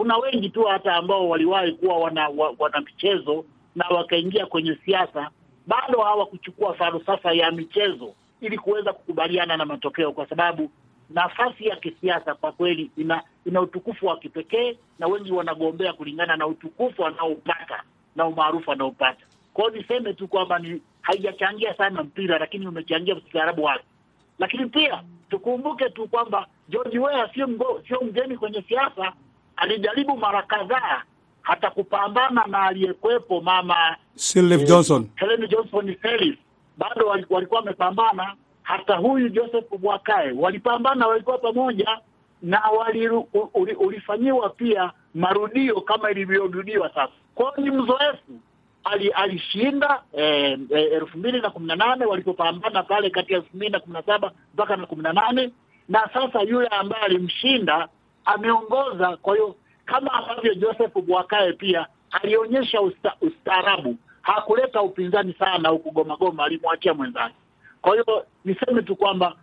Kuna 0.00 0.16
wengi 0.16 0.48
tu 0.50 0.62
hata 0.64 0.94
ambao 0.96 1.28
waliwahi 1.28 1.72
kuwa 1.72 1.98
wana, 1.98 2.28
wana 2.58 2.80
michezo 2.80 3.44
na 3.76 3.88
wakaingia 3.88 4.46
kwenye 4.46 4.78
siasa, 4.84 5.30
bado 5.66 6.00
hawakuchukua 6.00 6.74
falsafa 6.74 7.32
ya 7.32 7.50
michezo 7.50 8.14
ili 8.40 8.58
kuweza 8.58 8.92
kukubaliana 8.92 9.56
na 9.56 9.64
matokeo, 9.64 10.12
kwa 10.12 10.28
sababu 10.28 10.70
nafasi 11.10 11.66
ya 11.66 11.76
kisiasa 11.76 12.34
kwa 12.34 12.52
kweli 12.52 12.90
ina 12.96 13.22
ina 13.46 13.60
utukufu 13.60 14.06
wa 14.06 14.16
kipekee, 14.18 14.78
na 14.98 15.06
wengi 15.06 15.32
wanagombea 15.32 15.92
kulingana 15.92 16.36
na 16.36 16.46
utukufu 16.46 17.02
wanaopata 17.02 17.82
na 18.16 18.26
umaarufu 18.26 18.70
wanaopata. 18.70 19.24
Kwa 19.54 19.70
niseme 19.70 20.12
tu 20.14 20.28
kwamba 20.28 20.58
ni 20.58 20.82
haijachangia 21.02 21.74
sana 21.74 22.02
mpira, 22.02 22.38
lakini 22.38 22.66
umechangia 22.68 23.14
ustaarabu 23.16 23.62
wake. 23.64 23.84
Lakini 24.38 24.66
pia 24.66 25.02
tukumbuke 25.30 25.90
tu 25.90 26.08
kwamba 26.08 26.46
George 26.68 26.98
Weah 26.98 27.34
sio 27.88 28.00
mgeni 28.02 28.36
kwenye 28.36 28.62
siasa, 28.68 29.12
alijaribu 29.60 30.16
mara 30.16 30.42
kadhaa 30.42 31.02
hata 31.42 31.70
kupambana 31.70 32.44
na 32.46 32.62
aliyekwepo 32.62 33.40
mama 33.40 33.96
Sirleaf 34.14 34.64
Johnson. 34.64 35.08
Helen 35.16 35.48
Johnson 35.48 35.96
Sirleaf, 36.02 36.36
bado 36.78 37.06
walikuwa 37.06 37.60
wamepambana. 37.60 38.34
Hata 38.62 38.96
huyu 38.96 39.28
Joseph 39.28 39.64
Boakai 39.78 40.32
walipambana, 40.32 41.06
walikuwa 41.06 41.38
pamoja 41.38 41.98
na 42.42 42.60
wali, 42.60 43.08
uli, 43.54 43.72
ulifanyiwa 43.74 44.48
pia 44.50 44.92
marudio 45.14 45.80
kama 45.80 46.10
ilivyorudiwa 46.10 46.88
sasa. 46.88 47.12
Kwa 47.34 47.52
hiyo 47.56 47.70
ni 47.70 47.82
mzoefu 47.82 48.40
ali, 48.84 49.08
alishinda 49.08 50.02
eh, 50.12 50.58
eh, 50.70 50.92
elfu 50.92 51.18
mbili 51.18 51.40
na 51.40 51.50
kumi 51.50 51.66
na 51.66 51.76
nane 51.76 52.04
walipopambana 52.04 52.82
pale 52.82 53.10
kati 53.10 53.32
ya 53.32 53.38
elfu 53.38 53.56
mbili 53.56 53.72
na 53.72 53.80
kumi 53.80 53.92
na 53.94 54.02
saba 54.02 54.32
mpaka 54.54 54.76
na 54.76 54.86
kumi 54.86 55.02
na 55.02 55.12
nane 55.12 55.50
na 55.88 56.10
sasa 56.14 56.40
yule 56.42 56.66
ambaye 56.66 57.02
alimshinda 57.04 57.88
ameongoza. 58.24 59.16
Kwa 59.16 59.34
hiyo 59.34 59.54
kama 59.84 60.12
ambavyo 60.12 60.54
Joseph 60.54 60.92
Bwakae 61.06 61.52
pia 61.52 61.86
alionyesha 62.10 62.80
usta, 62.80 63.14
ustaarabu, 63.20 63.96
hakuleta 64.22 64.82
upinzani 64.82 65.32
sana 65.38 65.68
huku 65.68 65.90
Goma 65.90 66.16
Goma, 66.16 66.44
alimwachia 66.44 66.94
mwenzake. 66.94 67.34
Kwa 67.82 67.92
hiyo 67.92 68.26
niseme 68.44 68.82
tu 68.82 68.96
kwamba 68.96 69.34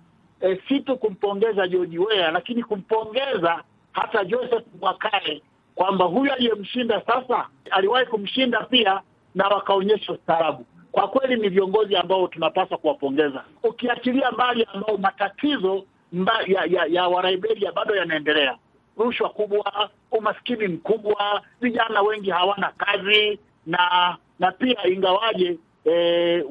e, 0.42 0.62
si 0.68 0.80
tu 0.80 0.98
kumpongeza 0.98 1.68
George 1.68 2.00
Weah, 2.00 2.34
lakini 2.34 2.64
kumpongeza 2.64 3.64
hata 3.92 4.26
Joseph 4.26 4.64
Bwakae 4.80 5.42
kwamba 5.76 6.06
huyu 6.06 6.34
aliyemshinda 6.34 7.02
sasa 7.08 7.48
aliwahi 7.72 8.06
kumshinda 8.06 8.64
pia 8.64 9.02
na 9.36 9.48
wakaonyesha 9.48 10.14
ustaarabu. 10.14 10.66
Kwa 10.92 11.08
kweli 11.08 11.36
ni 11.42 11.50
viongozi 11.50 11.96
ambao 11.96 12.28
tunapaswa 12.28 12.78
kuwapongeza, 12.78 13.44
ukiachilia 13.64 14.32
mbali 14.32 14.68
ambao 14.74 14.98
matatizo 14.98 15.86
mba, 16.12 16.34
ya, 16.48 16.66
ya, 16.66 16.86
ya 16.86 17.08
Waliberia 17.08 17.72
bado 17.72 17.96
yanaendelea 17.96 18.58
rushwa 18.98 19.30
kubwa, 19.30 19.90
umaskini 20.12 20.68
mkubwa, 20.68 21.42
vijana 21.62 22.02
wengi 22.02 22.30
hawana 22.30 22.72
kazi 22.78 23.40
na 23.66 24.18
na 24.40 24.52
pia 24.52 24.88
ingawaje 24.88 25.58
e, 25.86 25.92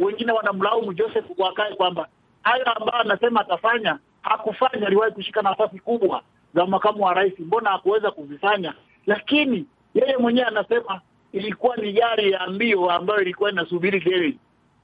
wengine 0.01 0.33
wanamlaumu 0.33 0.93
Joseph 0.95 1.37
Boakai 1.37 1.75
kwamba 1.75 2.09
hayo 2.43 2.65
ambayo 2.65 3.01
anasema 3.01 3.41
atafanya 3.41 3.99
hakufanya. 4.23 4.87
Aliwahi 4.87 5.13
kushika 5.13 5.43
nafasi 5.43 5.79
kubwa 5.79 6.23
za 6.55 6.67
makamu 6.67 7.05
wa 7.05 7.15
rais, 7.15 7.39
mbona 7.39 7.71
hakuweza 7.71 8.11
kuzifanya? 8.11 8.75
Lakini 9.07 9.67
yeye 9.95 10.17
mwenyewe 10.17 10.47
anasema 10.47 11.01
ilikuwa 11.33 11.77
ni 11.77 11.93
gari 11.93 12.33
ya 12.33 12.47
mbio 12.47 12.91
ambayo 12.91 13.21
ilikuwa 13.23 13.51
inasubiri 13.51 14.01
gereji. 14.01 14.39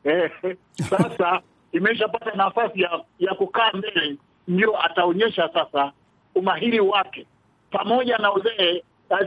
Eh, 0.05 0.31
sasa 0.91 1.41
imeshapata 1.73 2.33
nafasi 2.37 2.81
ya, 2.81 3.01
ya 3.19 3.35
kukaa 3.35 3.71
mbele, 3.75 4.17
ndio 4.49 4.85
ataonyesha 4.85 5.51
sasa 5.55 5.93
umahiri 6.35 6.81
wake 6.81 7.27
pamoja 7.73 8.19
na 8.19 8.33
uzee. 8.33 8.83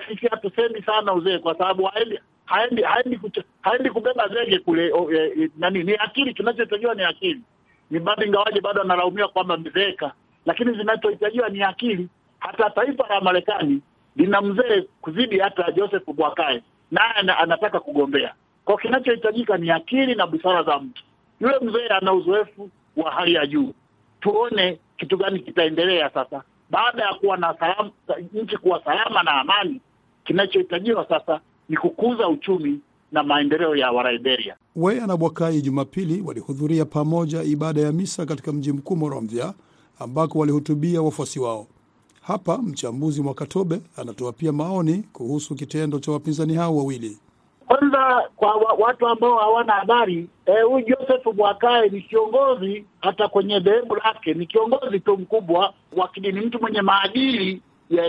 Sisi 0.10 0.28
hatusemi 0.28 0.82
sana 0.82 1.14
uzee 1.14 1.38
kwa 1.40 1.58
sababu 1.58 1.84
haendi 1.86 2.20
haendi 2.46 2.82
haendi, 2.84 3.20
haendi 3.62 3.90
kubeba 3.90 4.28
zege 4.28 4.60
kule 4.60 4.92
o, 4.94 5.12
e, 5.14 5.50
nani, 5.58 5.84
ni 5.84 5.94
akili. 5.96 6.34
Kinachohitajiwa 6.34 6.96
ni 6.96 7.04
akili, 7.04 7.42
ni 7.92 8.00
bado, 8.00 8.26
ingawaje 8.26 8.62
bado 8.62 8.82
analaumiwa 8.82 9.28
kwamba 9.28 9.54
amezeeka, 9.54 10.12
lakini 10.46 10.78
zinachohitajiwa 10.78 11.50
ni 11.50 11.64
akili. 11.64 12.08
Hata 12.40 12.70
taifa 12.70 13.08
la 13.10 13.22
Marekani 13.22 13.82
lina 14.16 14.42
mzee 14.42 14.82
kuzidi 15.02 15.40
hata 15.40 15.72
Joseph 15.72 16.06
Bwakae, 16.14 16.62
naye 16.92 17.12
anataka 17.38 17.80
kugombea. 17.80 18.34
Kwa 18.66 18.78
kinachohitajika 18.78 19.58
ni 19.58 19.72
akili 19.72 20.16
na 20.16 20.28
busara 20.28 20.64
za 20.64 20.80
mtu. 20.80 21.04
Yule 21.42 21.56
mzee 21.62 21.88
ana 21.88 22.14
uzoefu 22.14 22.70
wa 22.98 23.12
hali 23.12 23.34
ya 23.34 23.46
juu. 23.48 23.74
Tuone 24.20 24.80
kitu 24.98 25.18
gani 25.18 25.40
kitaendelea 25.40 26.10
sasa 26.10 26.44
baada 26.70 27.04
ya 27.04 27.14
kuwa 27.14 27.38
na 27.38 27.56
salama, 27.60 27.92
nchi 28.34 28.58
kuwa 28.58 28.84
salama 28.84 29.24
na 29.24 29.32
amani. 29.32 29.82
Kinachohitajiwa 30.24 31.08
sasa 31.10 31.40
ni 31.70 31.78
kukuza 31.78 32.28
uchumi 32.28 32.80
na 33.12 33.24
maendeleo 33.24 33.76
ya 33.76 33.92
Waliberia. 33.92 34.56
Weya 34.76 35.08
na 35.08 35.18
Boakai 35.18 35.62
Jumapili 35.62 36.22
walihudhuria 36.22 36.86
pamoja 36.86 37.44
ibada 37.44 37.82
ya 37.82 37.92
misa 37.92 38.26
katika 38.26 38.52
mji 38.52 38.72
mkuu 38.72 38.96
Monrovia, 38.96 39.54
ambako 40.00 40.40
walihutubia 40.40 41.02
wafuasi 41.02 41.40
wao. 41.40 41.68
Hapa 42.22 42.58
mchambuzi 42.58 43.22
Mwakatobe 43.22 43.82
anatoa 43.98 44.32
pia 44.34 44.52
maoni 44.52 45.04
kuhusu 45.14 45.56
kitendo 45.56 46.00
cha 46.00 46.12
wapinzani 46.12 46.56
hao 46.56 46.78
wawili. 46.78 47.18
Kwanza 47.68 48.30
kwa 48.36 48.56
wa, 48.56 48.74
watu 48.74 49.08
ambao 49.08 49.38
hawana 49.38 49.74
habari, 49.74 50.30
eh, 50.46 50.64
huyu 50.66 50.86
Joseph 50.86 51.34
Bwakae 51.36 51.90
ni 51.90 52.02
kiongozi, 52.02 52.86
hata 53.02 53.28
kwenye 53.28 53.60
dhehebu 53.60 53.96
lake 53.96 54.34
ni 54.34 54.46
kiongozi 54.46 55.00
tu 55.00 55.18
mkubwa 55.18 55.74
wa 55.98 56.08
kidini, 56.08 56.42
mtu 56.42 56.60
mwenye 56.62 56.82
maadili 56.82 57.62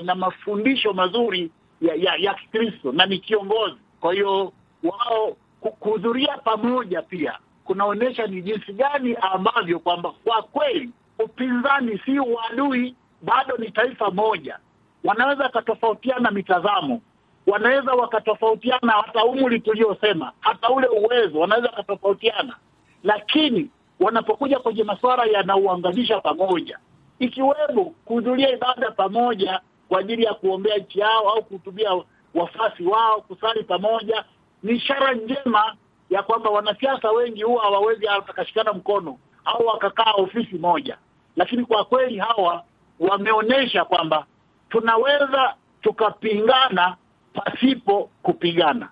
na 0.05 0.15
mafundisho 0.15 0.93
mazuri 0.93 1.51
ya, 1.81 1.95
ya, 1.95 2.15
ya 2.19 2.35
Kikristo 2.35 2.93
na 2.93 3.07
ni 3.07 3.19
kiongozi. 3.19 3.77
Kwa 4.01 4.13
hiyo 4.15 4.53
wao 4.83 5.37
kuhudhuria 5.61 6.39
pamoja 6.39 7.03
pia 7.03 7.39
kunaonyesha 7.65 8.27
ni 8.27 8.43
jinsi 8.43 8.73
gani 8.73 9.17
ambavyo 9.21 9.79
kwamba 9.79 10.13
kwa 10.25 10.43
kweli 10.43 10.91
upinzani 11.25 12.01
si 12.05 12.19
uadui, 12.19 12.95
bado 13.23 13.57
ni 13.57 13.71
taifa 13.71 14.11
moja. 14.11 14.59
Wanaweza 15.05 15.43
wakatofautiana 15.45 16.31
mitazamo, 16.31 17.01
wanaweza 17.47 17.93
wakatofautiana 17.93 18.93
hata 18.93 19.25
umri 19.25 19.61
tuliosema, 19.61 20.33
hata 20.41 20.69
ule 20.71 20.87
uwezo, 20.88 21.38
wanaweza 21.41 21.69
wakatofautiana, 21.69 22.57
lakini 23.05 23.71
wanapokuja 24.00 24.59
kwenye 24.59 24.85
masuala 24.85 25.25
yanauanganisha 25.25 26.21
pamoja, 26.21 26.79
ikiwemo 27.19 27.85
kuhudhuria 28.05 28.50
ibada 28.53 28.91
pamoja 28.91 29.61
kwa 29.88 30.00
ajili 30.00 30.25
ya 30.25 30.35
kuombea 30.35 30.76
nchi 30.76 30.99
yao 31.00 31.29
au 31.31 31.43
kuhutubia 31.45 31.91
wafasi 32.35 32.85
wao, 32.85 33.21
kusali 33.21 33.62
pamoja, 33.65 34.25
ni 34.62 34.73
ishara 34.73 35.12
njema 35.15 35.76
ya 36.11 36.23
kwamba 36.23 36.50
wanasiasa 36.50 37.11
wengi 37.11 37.43
huwa 37.43 37.62
hawawezi 37.62 38.07
wakashikana 38.07 38.73
mkono 38.73 39.19
au 39.45 39.67
wakakaa 39.67 40.12
ofisi 40.12 40.59
moja, 40.59 40.97
lakini 41.37 41.65
kwa 41.65 41.85
kweli 41.85 42.19
hawa 42.19 42.65
wameonyesha 43.00 43.85
kwamba 43.85 44.26
tunaweza 44.69 45.55
tukapingana 45.83 46.97
pasipo 47.45 48.11
kupigana. 48.23 48.88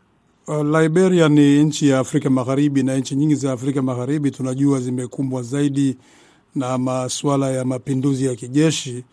Uh, 0.46 0.62
Liberia 0.80 1.28
ni 1.28 1.64
nchi 1.64 1.88
ya 1.88 1.98
Afrika 1.98 2.30
Magharibi 2.30 2.82
na 2.82 2.96
nchi 2.96 3.14
nyingi 3.14 3.34
za 3.34 3.52
Afrika 3.52 3.82
Magharibi 3.82 4.30
tunajua 4.30 4.80
zimekumbwa 4.80 5.42
zaidi 5.42 5.96
na 6.54 6.78
masuala 6.78 7.50
ya 7.50 7.64
mapinduzi 7.64 8.26
ya 8.26 8.34
kijeshi. 8.34 9.04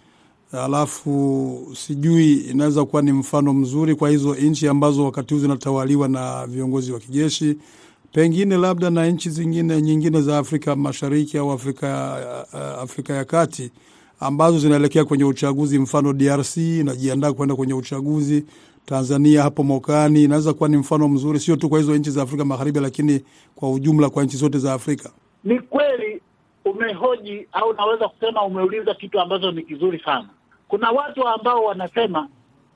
Alafu 0.51 1.67
sijui 1.75 2.33
inaweza 2.33 2.85
kuwa 2.85 3.01
ni 3.01 3.11
mfano 3.11 3.53
mzuri 3.53 3.95
kwa 3.95 4.09
hizo 4.09 4.35
nchi 4.35 4.67
ambazo 4.67 5.05
wakati 5.05 5.33
huu 5.33 5.39
zinatawaliwa 5.39 6.07
na 6.07 6.47
viongozi 6.47 6.91
wa 6.91 6.99
kijeshi, 6.99 7.57
pengine 8.13 8.57
labda 8.57 8.89
na 8.89 9.07
nchi 9.07 9.29
zingine 9.29 9.81
nyingine 9.81 10.21
za 10.21 10.37
Afrika 10.37 10.75
Mashariki 10.75 11.37
au 11.37 11.51
Afrika, 11.51 12.17
uh, 12.53 12.59
Afrika 12.83 13.13
ya 13.13 13.25
Kati 13.25 13.71
ambazo 14.19 14.59
zinaelekea 14.59 15.05
kwenye 15.05 15.23
uchaguzi, 15.23 15.79
mfano 15.79 16.13
DRC 16.13 16.57
inajiandaa 16.57 17.33
kwenda 17.33 17.55
kwenye 17.55 17.73
uchaguzi 17.73 18.45
Tanzania 18.85 19.43
hapo 19.43 19.63
mwakani 19.63 20.23
inaweza 20.23 20.53
kuwa 20.53 20.69
ni 20.69 20.77
mfano 20.77 21.07
mzuri, 21.07 21.39
sio 21.39 21.55
tu 21.55 21.69
kwa 21.69 21.79
hizo 21.79 21.95
nchi 21.95 22.09
za 22.11 22.21
Afrika 22.21 22.45
Magharibi, 22.45 22.79
lakini 22.79 23.23
kwa 23.55 23.71
ujumla 23.71 24.09
kwa 24.09 24.23
nchi 24.23 24.37
zote 24.37 24.57
za 24.59 24.73
Afrika. 24.73 25.09
Ni 25.43 25.59
kweli 25.59 26.21
umehoji 26.65 27.47
au 27.51 27.73
naweza 27.73 28.07
kusema 28.07 28.43
umeuliza 28.43 28.93
kitu 28.93 29.19
ambacho 29.19 29.51
ni 29.51 29.63
kizuri 29.63 29.99
sana. 30.05 30.29
Kuna 30.67 30.91
watu 30.91 31.27
ambao 31.27 31.63
wanasema 31.63 32.27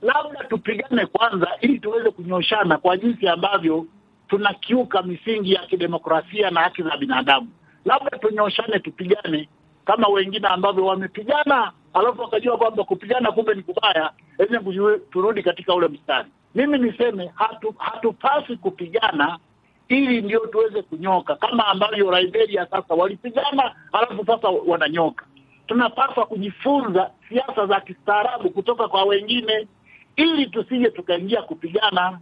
labda 0.02 0.44
tupigane 0.44 1.06
kwanza, 1.06 1.48
ili 1.62 1.80
tuweze 1.80 2.12
kunyoshana 2.12 2.78
kwa 2.78 2.98
jinsi 2.98 3.28
ambavyo 3.28 3.86
tunakiuka 4.28 5.04
misingi 5.04 5.54
ya 5.54 5.66
kidemokrasia 5.68 6.50
na 6.50 6.62
haki 6.62 6.84
za 6.84 6.98
binadamu. 6.98 7.48
Labda 7.86 8.18
tunyoshane, 8.18 8.80
tupigane 8.80 9.50
kama 9.86 10.08
wengine 10.08 10.48
ambavyo 10.48 10.86
wamepigana 10.86 11.72
alafu 11.94 12.22
wakajua 12.22 12.58
kwamba 12.58 12.84
kupigana 12.84 13.32
kumbe 13.32 13.54
ni 13.56 13.64
kubaya, 13.64 14.12
enye 14.38 14.98
turudi 15.12 15.44
katika 15.44 15.74
ule 15.76 15.88
mstari. 15.88 16.28
Mimi 16.56 16.78
niseme 16.78 17.32
hatu 17.36 17.76
hatupasi 17.78 18.56
kupigana 18.58 19.40
ili 19.88 20.22
ndio 20.22 20.40
tuweze 20.40 20.82
kunyoka, 20.82 21.36
kama 21.36 21.68
ambavyo 21.68 22.20
Liberia 22.20 22.66
sasa 22.72 22.94
walipigana 22.94 23.76
alafu 23.94 24.26
sasa 24.26 24.48
wananyoka. 24.50 25.26
Tunapaswa 25.68 26.26
kujifunza 26.26 27.12
siasa 27.30 27.66
za 27.66 27.80
kistaarabu 27.80 28.50
kutoka 28.50 28.88
kwa 28.88 29.04
wengine, 29.04 29.68
ili 30.16 30.46
tusije 30.48 30.90
tukaingia 30.90 31.42
kupigana. 31.42 32.20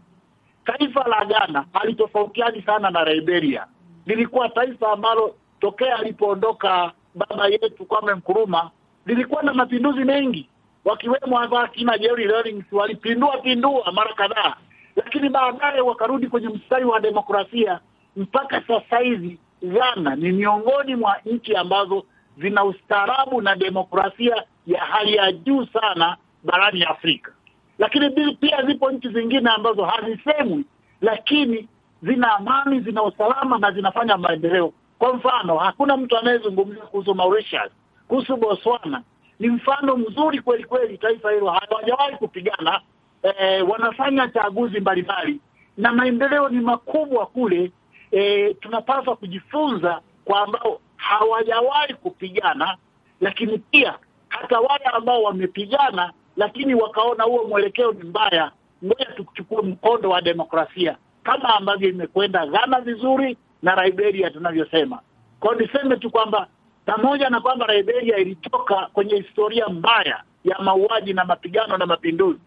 Taifa 0.66 1.04
la 1.08 1.26
Ghana 1.26 1.66
halitofautiani 1.74 2.62
sana 2.62 2.90
na 2.90 3.04
Liberia. 3.04 3.66
Lilikuwa 4.06 4.50
taifa 4.50 4.92
ambalo 4.92 5.36
tokea 5.62 5.96
alipoondoka 6.00 6.92
baba 7.16 7.48
yetu 7.48 7.86
Kwame 7.86 8.14
Nkrumah 8.14 8.72
lilikuwa 9.06 9.44
na 9.44 9.54
mapinduzi 9.54 10.04
mengi, 10.04 10.50
wakiwemo 10.86 11.38
hata 11.38 11.60
akina 11.62 11.98
Jerry 11.98 12.28
Rawlings 12.28 12.66
walipindua 12.72 13.38
pindua 13.38 13.92
mara 13.92 14.14
kadhaa, 14.14 14.56
lakini 14.96 15.30
baadaye 15.30 15.82
wakarudi 15.82 16.28
kwenye 16.28 16.50
mstari 16.50 16.86
wa 16.86 17.00
demokrasia. 17.00 17.80
Mpaka 18.16 18.62
sasa 18.68 18.98
hivi 19.00 19.40
Ghana 19.64 20.16
ni 20.16 20.32
miongoni 20.32 20.96
mwa 20.96 21.16
nchi 21.26 21.56
ambazo 21.56 22.06
zina 22.38 22.64
ustaarabu 22.64 23.42
na 23.42 23.56
demokrasia 23.56 24.44
ya 24.68 24.82
hali 24.86 25.16
ya 25.16 25.32
juu 25.32 25.66
sana 25.66 26.18
barani 26.44 26.84
Afrika. 26.84 27.32
lakini 27.80 28.10
pia 28.40 28.66
zipo 28.66 28.92
nchi 28.92 29.10
zingine 29.10 29.50
ambazo 29.50 29.86
hazisemwi, 29.86 30.66
lakini 31.02 31.68
zina 32.04 32.36
amani, 32.36 32.80
zina 32.80 33.04
usalama 33.04 33.58
na 33.58 33.72
zinafanya 33.72 34.18
maendeleo. 34.18 34.74
Kwa 35.04 35.14
mfano, 35.14 35.58
hakuna 35.58 35.98
mtu 35.98 36.18
anayezungumzia 36.18 36.84
kuhusu 36.84 37.16
Mauritius, 37.16 37.72
kuhusu 38.08 38.38
Botswana. 38.38 39.02
Ni 39.40 39.50
mfano 39.50 39.98
mzuri 39.98 40.40
kweli 40.42 40.64
kweli, 40.64 40.98
taifa 40.98 41.32
hilo 41.32 41.50
hawajawahi 41.52 42.16
kupigana 42.16 42.82
eh, 43.24 43.70
wanafanya 43.70 44.28
chaguzi 44.28 44.80
mbalimbali 44.80 45.40
na 45.78 45.94
maendeleo 45.94 46.50
ni 46.50 46.60
makubwa 46.60 47.26
kule. 47.26 47.72
Eh, 48.12 48.56
tunapaswa 48.60 49.16
kujifunza 49.16 50.02
kwa 50.26 50.42
ambao 50.42 50.80
hawajawahi 50.96 51.94
kupigana, 51.94 52.78
lakini 53.22 53.58
pia 53.58 53.98
hata 54.30 54.60
wale 54.60 54.86
ambao 54.86 55.24
wamepigana 55.24 56.14
lakini 56.38 56.74
wakaona 56.76 57.24
huo 57.24 57.44
mwelekeo 57.48 57.92
ni 57.92 58.04
mbaya, 58.04 58.52
ngoja 58.86 59.06
tuchukue 59.06 59.62
mkondo 59.62 60.10
wa 60.10 60.22
demokrasia 60.22 60.98
kama 61.24 61.56
ambavyo 61.56 61.90
imekwenda 61.90 62.46
Ghana 62.48 62.82
vizuri 62.82 63.38
na 63.64 63.86
Liberia 63.86 64.30
tunavyosema. 64.30 65.00
Kwa 65.40 65.54
hiyo 65.56 65.68
niseme 65.68 65.98
tu 65.98 66.10
kwamba 66.12 66.48
pamoja 66.86 67.30
na 67.30 67.42
kwamba 67.42 67.74
Liberia 67.76 68.18
ilitoka 68.18 68.90
kwenye 68.94 69.16
historia 69.16 69.70
mbaya 69.70 70.24
ya 70.44 70.60
mauaji 70.60 71.14
na 71.14 71.26
mapigano 71.26 71.78
na 71.78 71.86
mapinduzi, 71.86 72.40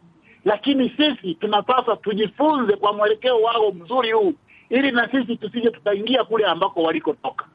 lakini 0.44 0.90
sisi 0.96 1.35
tunapaswa 1.35 1.96
tujifunze 1.96 2.76
kwa 2.76 2.92
mwelekeo 2.92 3.40
wao 3.42 3.73
mzuri 3.73 4.12
huu, 4.12 4.32
ili 4.70 4.92
na 4.92 5.11
sisi 5.11 5.37
tusije 5.37 5.70
tukaingia 5.70 6.25
kule 6.25 6.44
ambako 6.46 6.82
walikotoka. 6.82 7.46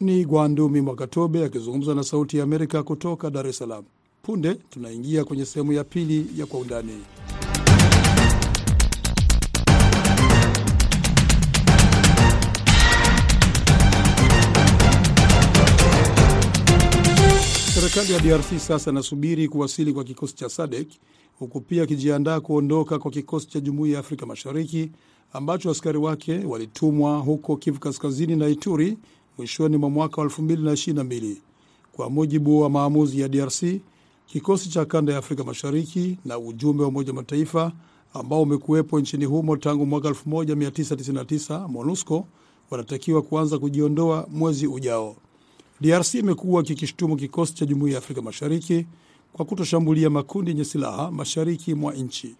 Ni 0.00 0.24
Gwandumi 0.24 0.80
Mwakatobe 0.80 1.44
akizungumza 1.44 1.94
na 1.94 2.02
Sauti 2.02 2.36
ya 2.38 2.44
Amerika 2.44 2.82
kutoka 2.82 3.30
Dar 3.30 3.46
es 3.46 3.58
Salaam. 3.58 3.84
Punde 4.22 4.54
tunaingia 4.54 5.24
kwenye 5.24 5.44
sehemu 5.44 5.72
ya 5.72 5.84
pili 5.84 6.26
ya 6.40 6.46
Kwa 6.46 6.60
Undani. 6.60 7.04
Serikali 17.84 18.12
ya 18.12 18.20
DRC 18.38 18.58
sasa 18.58 18.90
inasubiri 18.90 19.48
kuwasili 19.48 19.92
kwa 19.92 20.04
kikosi 20.04 20.34
cha 20.34 20.48
SADC 20.48 20.88
huku 21.38 21.60
pia 21.60 21.82
akijiandaa 21.82 22.40
kuondoka 22.40 22.98
kwa 22.98 23.10
kikosi 23.10 23.48
cha 23.48 23.60
Jumuiya 23.60 23.94
ya 23.94 24.00
Afrika 24.00 24.26
Mashariki 24.26 24.90
ambacho 25.32 25.70
askari 25.70 25.98
wake 25.98 26.38
walitumwa 26.44 27.18
huko 27.18 27.56
Kivu 27.56 27.80
Kaskazini 27.80 28.36
na 28.36 28.48
Ituri 28.48 28.98
mwishoni 29.38 29.76
mwa 29.76 29.90
mwaka 29.90 30.20
wa 30.20 30.26
2022. 30.26 31.36
Kwa 31.92 32.10
mujibu 32.10 32.60
wa 32.60 32.70
maamuzi 32.70 33.20
ya 33.20 33.28
DRC, 33.28 33.62
kikosi 34.26 34.68
cha 34.68 34.84
kanda 34.84 35.12
ya 35.12 35.18
Afrika 35.18 35.44
Mashariki 35.44 36.18
na 36.24 36.38
ujumbe 36.38 36.82
wa 36.82 36.88
Umoja 36.88 37.12
Mataifa 37.12 37.72
ambao 38.14 38.42
umekuwepo 38.42 39.00
nchini 39.00 39.24
humo 39.24 39.56
tangu 39.56 39.86
mwaka 39.86 40.08
1999 40.08 41.68
MONUSCO 41.68 42.26
wanatakiwa 42.70 43.22
kuanza 43.22 43.58
kujiondoa 43.58 44.26
mwezi 44.30 44.66
ujao. 44.66 45.16
DRC 45.84 46.14
imekuwa 46.14 46.62
kikishtumu 46.62 47.16
kikosi 47.16 47.54
cha 47.54 47.66
Jumuiya 47.66 47.92
ya 47.94 47.98
Afrika 47.98 48.22
Mashariki 48.22 48.86
kwa 49.32 49.44
kutoshambulia 49.44 50.10
makundi 50.10 50.50
yenye 50.50 50.64
silaha 50.64 51.10
mashariki 51.10 51.74
mwa 51.74 51.94
nchi, 51.94 52.36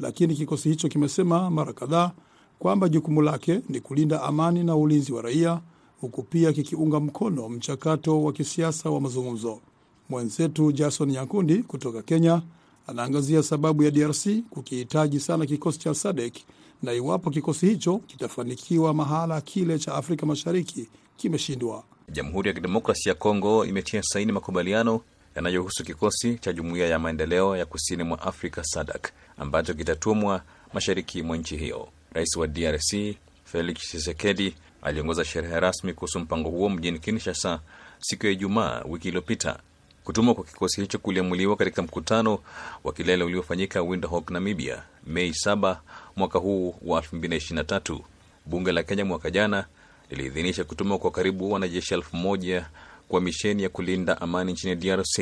lakini 0.00 0.34
kikosi 0.34 0.68
hicho 0.68 0.88
kimesema 0.88 1.50
mara 1.50 1.72
kadhaa 1.72 2.12
kwamba 2.58 2.88
jukumu 2.88 3.22
lake 3.22 3.60
ni 3.68 3.80
kulinda 3.80 4.22
amani 4.22 4.64
na 4.64 4.76
ulinzi 4.76 5.12
wa 5.12 5.22
raia, 5.22 5.60
huku 6.00 6.22
pia 6.22 6.52
kikiunga 6.52 7.00
mkono 7.00 7.48
mchakato 7.48 8.22
wa 8.22 8.32
kisiasa 8.32 8.90
wa 8.90 9.00
mazungumzo. 9.00 9.60
Mwenzetu 10.08 10.72
Jason 10.72 11.08
Nyakundi 11.10 11.62
kutoka 11.62 12.02
Kenya 12.02 12.42
anaangazia 12.86 13.42
sababu 13.42 13.82
ya 13.82 13.90
DRC 13.90 14.26
kukihitaji 14.50 15.20
sana 15.20 15.46
kikosi 15.46 15.78
cha 15.78 15.94
SADC 15.94 16.34
na 16.82 16.92
iwapo 16.92 17.30
kikosi 17.30 17.66
hicho 17.66 17.98
kitafanikiwa 17.98 18.94
mahala 18.94 19.40
kile 19.40 19.78
cha 19.78 19.94
Afrika 19.94 20.26
Mashariki 20.26 20.88
kimeshindwa. 21.16 21.84
Jamhuri 22.10 22.48
ya 22.48 22.54
Kidemokrasia 22.54 23.10
ya 23.10 23.14
Kongo 23.14 23.64
imetia 23.64 24.02
saini 24.02 24.32
makubaliano 24.32 25.00
yanayohusu 25.36 25.84
kikosi 25.84 26.38
cha 26.38 26.52
Jumuiya 26.52 26.86
ya 26.88 26.98
Maendeleo 26.98 27.56
ya 27.56 27.66
Kusini 27.66 28.02
mwa 28.04 28.22
Afrika 28.22 28.64
SADC 28.64 29.12
ambacho 29.38 29.74
kitatumwa 29.74 30.42
mashariki 30.74 31.22
mwa 31.22 31.36
nchi 31.36 31.56
hiyo. 31.56 31.88
Rais 32.12 32.36
wa 32.36 32.46
DRC 32.46 33.16
Felix 33.44 33.78
Tshisekedi 33.78 34.54
aliongoza 34.82 35.24
sherehe 35.24 35.60
rasmi 35.60 35.92
kuhusu 35.94 36.20
mpango 36.20 36.48
huo 36.50 36.68
mjini 36.68 36.98
Kinshasa 36.98 37.60
siku 38.00 38.26
ya 38.26 38.32
Ijumaa 38.32 38.82
wiki 38.88 39.08
iliyopita. 39.08 39.58
Kutumwa 40.04 40.34
kwa 40.34 40.44
kikosi 40.44 40.80
hicho 40.80 40.98
kuliamuliwa 40.98 41.56
katika 41.56 41.82
mkutano 41.82 42.38
wa 42.84 42.92
kilele 42.92 43.24
uliofanyika 43.24 43.82
Windhoek, 43.82 44.30
Namibia, 44.30 44.82
Mei 45.06 45.30
7 45.30 45.76
mwaka 46.16 46.38
huu 46.38 46.74
wa 46.82 47.00
2023. 47.00 48.00
Bunge 48.46 48.72
la 48.72 48.82
Kenya 48.82 49.04
mwaka 49.04 49.30
jana 49.30 49.64
liliidhinisha 50.10 50.64
kutumwa 50.64 50.98
kwa 50.98 51.10
karibu 51.10 51.52
wanajeshi 51.52 51.94
elfu 51.94 52.16
moja 52.16 52.66
kwa 53.08 53.20
misheni 53.20 53.62
ya 53.62 53.68
kulinda 53.68 54.20
amani 54.20 54.52
nchini 54.52 54.76
DRC 54.76 55.20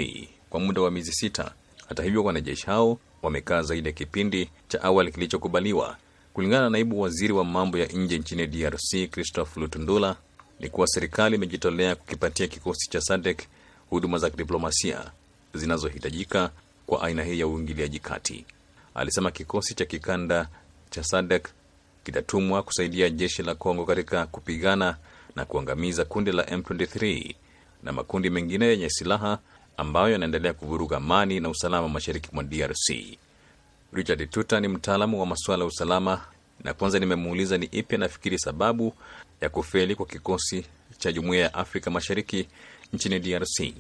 kwa 0.51 0.61
muda 0.61 0.81
wa 0.83 0.91
miezi 0.91 1.13
sita. 1.13 1.53
Hata 1.89 2.03
hivyo, 2.03 2.25
wanajeshi 2.25 2.67
hao 2.67 2.99
wamekaa 3.23 3.63
zaidi 3.63 3.89
ya 3.89 3.93
kipindi 3.93 4.51
cha 4.69 4.83
awali 4.83 5.13
kilichokubaliwa. 5.13 5.97
Kulingana 6.35 6.63
na 6.65 6.71
naibu 6.71 7.01
waziri 7.01 7.33
wa 7.33 7.45
mambo 7.45 7.79
ya 7.79 7.87
nje 7.87 8.19
nchini 8.19 8.47
DRC 8.47 9.11
Christophe 9.11 9.61
Lutundula, 9.61 10.17
ni 10.61 10.69
kuwa 10.69 10.87
serikali 10.87 11.37
imejitolea 11.37 11.95
kukipatia 11.95 12.47
kikosi 12.47 12.91
cha 12.91 13.01
SADC 13.01 13.43
huduma 13.91 14.19
za 14.19 14.31
kidiplomasia 14.31 15.11
zinazohitajika 15.55 16.51
kwa 16.87 17.03
aina 17.03 17.25
hii 17.25 17.41
ya 17.41 17.47
uingiliaji 17.47 17.99
kati. 17.99 18.45
Alisema 18.95 19.31
kikosi 19.31 19.75
cha 19.75 19.85
kikanda 19.85 20.49
cha 20.91 21.05
SADC 21.05 21.49
kitatumwa 22.07 22.63
kusaidia 22.63 23.11
jeshi 23.11 23.43
la 23.43 23.55
Kongo 23.55 23.85
katika 23.85 24.27
kupigana 24.27 24.97
na 25.37 25.45
kuangamiza 25.45 26.05
kundi 26.05 26.33
la 26.33 26.43
M23 26.43 27.35
na 27.83 27.93
makundi 27.93 28.31
mengine 28.31 28.67
yenye 28.67 28.91
silaha 28.91 29.39
ambayo 29.77 30.13
yanaendelea 30.13 30.53
kuvuruga 30.53 30.97
amani 30.97 31.41
na 31.41 31.49
usalama 31.49 31.89
mashariki 31.89 32.29
mwa 32.33 32.45
DRC. 32.45 33.19
Richard 33.93 34.31
Tuta 34.31 34.61
ni 34.61 34.69
mtaalamu 34.69 35.21
wa 35.21 35.27
masuala 35.27 35.63
ya 35.65 35.69
usalama, 35.69 36.21
na 36.65 36.75
kwanza 36.75 36.99
nimemuuliza 36.99 37.59
ni 37.59 37.67
ipi 37.67 37.95
anafikiri 37.95 38.39
sababu 38.39 38.95
ya 39.41 39.49
kufeli 39.49 39.95
kwa 39.95 40.07
kikosi 40.07 40.65
cha 40.99 41.13
Jumuiya 41.13 41.43
ya 41.45 41.55
Afrika 41.55 41.91
Mashariki 41.91 42.49
nchini 42.93 43.19
DRC. 43.19 43.75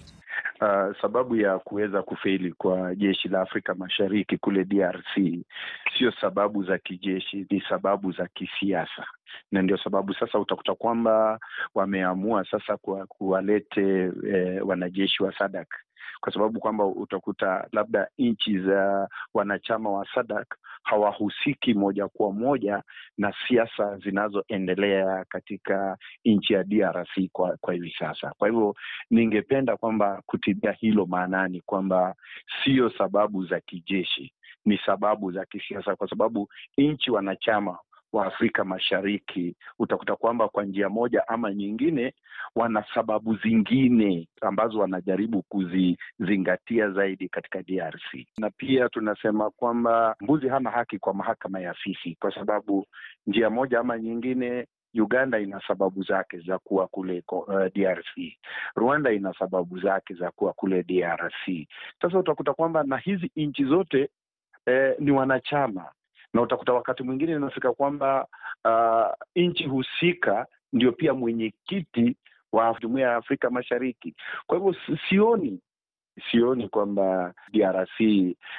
Uh, 0.61 0.97
sababu 1.03 1.37
ya 1.37 1.59
kuweza 1.59 2.03
kufeli 2.03 2.53
kwa 2.53 2.95
jeshi 2.95 3.29
la 3.29 3.40
Afrika 3.40 3.75
Mashariki 3.75 4.38
kule 4.38 4.64
DRC 4.64 5.14
sio 5.99 6.12
sababu 6.21 6.64
za 6.64 6.79
kijeshi, 6.79 7.47
ni 7.51 7.61
sababu 7.69 8.12
za 8.12 8.27
kisiasa, 8.27 9.07
na 9.53 9.62
ndio 9.62 9.77
sababu 9.79 10.14
sasa 10.14 10.38
utakuta 10.38 10.75
kwamba 10.75 11.40
wameamua 11.75 12.45
sasa 12.51 12.77
kwa 12.77 13.07
kuwalete 13.07 14.11
eh, 14.29 14.66
wanajeshi 14.69 15.23
wa 15.23 15.38
SADC 15.38 15.69
kwa 16.20 16.32
sababu 16.32 16.61
kwamba 16.61 16.87
utakuta 16.87 17.68
labda 17.72 18.09
nchi 18.18 18.59
za 18.59 19.09
wanachama 19.35 19.90
wa 19.90 20.06
SADC 20.14 20.54
hawahusiki 20.82 21.74
moja 21.74 22.09
kwa 22.09 22.32
moja 22.32 22.82
na 23.18 23.35
siasa 23.48 23.98
zinazoendelea 23.98 25.24
katika 25.28 25.98
nchi 26.24 26.52
ya 26.52 26.64
DRC 26.64 27.28
kwa, 27.32 27.56
kwa 27.61 27.74
hivi 27.74 27.94
sasa. 27.98 28.32
Kwa 28.38 28.48
hivyo 28.48 28.74
ningependa 29.11 29.76
kwamba 29.76 30.22
kutibia 30.26 30.72
hilo 30.72 31.06
maanani 31.06 31.61
kwamba 31.66 32.14
sio 32.64 32.90
sababu 32.90 33.44
za 33.46 33.61
kijeshi, 33.61 34.32
ni 34.64 34.78
sababu 34.87 35.32
za 35.32 35.44
kisiasa, 35.44 35.96
kwa 35.96 36.09
sababu 36.11 36.48
nchi 36.78 37.11
wanachama 37.11 37.78
wa 38.12 38.27
Afrika 38.27 38.64
Mashariki 38.64 39.57
utakuta 39.79 40.16
kwamba 40.16 40.49
kwa 40.49 40.64
njia 40.64 40.88
moja 40.88 41.29
ama 41.29 41.55
nyingine 41.55 42.14
wana 42.55 42.85
sababu 42.95 43.37
zingine 43.37 44.29
ambazo 44.42 44.79
wanajaribu 44.79 45.42
kuzizingatia 45.42 46.90
zaidi 46.90 47.29
katika 47.29 47.62
DRC. 47.62 48.27
Na 48.38 48.51
pia 48.51 48.88
tunasema 48.88 49.51
kwamba 49.51 50.16
mbuzi 50.21 50.49
hana 50.49 50.71
haki 50.71 50.99
kwa 50.99 51.14
mahakama 51.14 51.61
ya 51.61 51.75
fisi, 51.75 52.16
kwa 52.21 52.35
sababu 52.35 52.87
njia 53.27 53.51
moja 53.51 53.81
ama 53.81 53.99
nyingine 53.99 54.66
Uganda 55.03 55.38
ina 55.38 55.61
sababu 55.69 56.03
zake 56.03 56.38
za 56.38 56.59
kuwa 56.59 56.87
kule 56.88 57.23
uh, 57.33 57.66
DRC. 57.75 58.38
Rwanda 58.77 59.12
ina 59.12 59.35
sababu 59.38 59.79
zake 59.81 60.14
za 60.14 60.31
kuwa 60.31 60.53
kule 60.53 60.83
DRC. 60.83 61.69
Sasa 62.03 62.19
utakuta 62.19 62.55
kwamba 62.55 62.83
na 62.83 62.97
hizi 62.97 63.31
nchi 63.37 63.64
zote 63.64 64.09
eh, 64.66 64.95
ni 64.99 65.11
wanachama 65.11 65.85
na 66.37 66.42
utakuta 66.42 66.72
wakati 66.72 67.03
mwingine 67.03 67.33
inafika 67.33 67.72
kwamba 67.72 68.27
uh, 68.64 69.27
nchi 69.37 69.64
husika 69.64 70.46
ndio 70.72 70.92
pia 70.92 71.14
mwenyekiti 71.14 72.16
wa 72.53 72.77
Jumuiya 72.81 73.09
ya 73.09 73.16
Afrika 73.16 73.51
Mashariki. 73.51 74.14
Kwa 74.46 74.59
hivyo 74.59 74.75
sioni 75.09 75.61
sioni 76.31 76.68
kwamba 76.68 77.35
DRC 77.52 78.00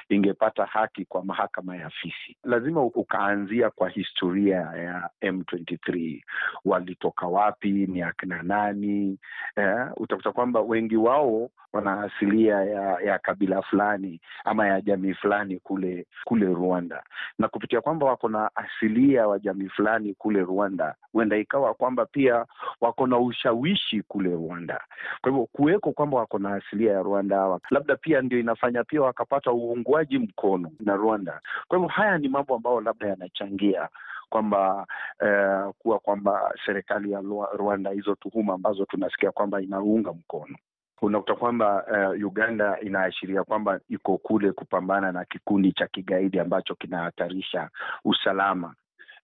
ingepata 0.09 0.65
haki 0.65 1.05
kwa 1.05 1.25
mahakama 1.25 1.75
ya 1.75 1.89
Fisi. 1.89 2.37
Lazima 2.43 2.81
ukaanzia 2.83 3.69
kwa 3.69 3.89
historia 3.89 4.55
ya 4.57 5.09
M23, 5.21 6.21
walitoka 6.65 7.27
wapi, 7.27 7.69
ni 7.71 8.01
akina 8.01 8.43
nani? 8.43 9.19
Eh, 9.55 9.87
utakuta 9.97 10.31
kwamba 10.31 10.61
wengi 10.61 10.95
wao 10.97 11.49
wana 11.73 12.01
asilia 12.03 12.55
ya, 12.63 12.99
ya 13.01 13.19
kabila 13.19 13.61
fulani 13.61 14.21
ama 14.45 14.67
ya 14.67 14.81
jamii 14.81 15.13
fulani 15.13 15.59
kule 15.59 16.05
kule 16.25 16.45
Rwanda, 16.45 17.03
na 17.39 17.47
kupitia 17.47 17.81
kwamba 17.81 18.05
wako 18.05 18.29
na 18.29 18.49
asilia 18.55 19.27
wa 19.27 19.39
jamii 19.39 19.69
fulani 19.69 20.13
kule 20.13 20.39
Rwanda, 20.41 20.95
huenda 21.11 21.37
ikawa 21.37 21.73
kwamba 21.73 22.05
pia 22.05 22.45
wako 22.81 23.07
na 23.07 23.19
ushawishi 23.19 24.01
kule 24.01 24.29
Rwanda. 24.29 24.81
Kwa 25.21 25.31
hivyo 25.31 25.45
kuweko 25.45 25.91
kwamba 25.91 26.17
wako 26.17 26.39
na 26.39 26.53
asilia 26.55 26.93
ya 26.93 27.01
Rwanda, 27.03 27.46
labda 27.69 27.95
pia 27.95 28.21
ndio 28.21 28.39
inafanya 28.39 28.83
pia 28.83 29.01
wakapata 29.01 29.51
uungwaji 29.51 30.19
mkono 30.19 30.71
na 30.79 30.95
Rwanda. 30.95 31.41
Kwa 31.67 31.77
hivyo 31.77 31.89
haya 31.89 32.17
ni 32.17 32.29
mambo 32.29 32.55
ambayo 32.55 32.81
labda 32.81 33.07
yanachangia 33.07 33.89
kwamba 34.29 34.87
eh, 35.19 35.73
kuwa 35.77 35.99
kwamba 35.99 36.53
serikali 36.65 37.11
ya 37.11 37.21
Rwanda 37.57 37.91
hizo 37.91 38.15
tuhuma 38.15 38.53
ambazo 38.53 38.85
tunasikia 38.85 39.31
kwamba 39.31 39.61
inaunga 39.61 40.13
mkono 40.13 40.55
unakuta 41.01 41.35
kwamba 41.35 41.85
uh, 42.15 42.25
Uganda 42.27 42.79
inaashiria 42.79 43.43
kwamba 43.43 43.79
iko 43.89 44.17
kule 44.17 44.51
kupambana 44.51 45.11
na 45.11 45.25
kikundi 45.25 45.71
cha 45.71 45.87
kigaidi 45.87 46.39
ambacho 46.39 46.75
kinahatarisha 46.75 47.69
usalama 48.05 48.75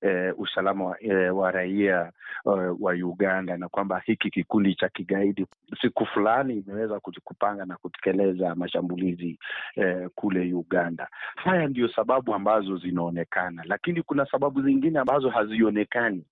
uh, 0.04 0.39
usalama 0.39 0.86
uh, 0.86 1.38
wa 1.38 1.52
raia 1.52 2.12
eh, 2.46 2.76
wa 2.80 2.94
Uganda, 2.94 3.58
na 3.58 3.70
kwamba 3.70 4.00
hiki 4.06 4.30
kikundi 4.30 4.76
cha 4.76 4.89
kigaidi 4.89 5.46
siku 5.82 6.06
fulani 6.06 6.54
imeweza 6.68 7.00
kupanga 7.00 7.66
na 7.66 7.78
kutekeleza 7.78 8.56
mashambulizi 8.56 9.39
eh, 9.76 10.10
kule 10.16 10.54
Uganda. 10.54 11.08
Haya 11.36 11.68
ndio 11.68 11.88
sababu 11.88 12.34
ambazo 12.34 12.78
zinaonekana, 12.78 13.63
lakini 13.66 14.02
kuna 14.02 14.26
sababu 14.26 14.62
zingine 14.62 15.00
ambazo 15.00 15.30
hazionekani. 15.30 16.24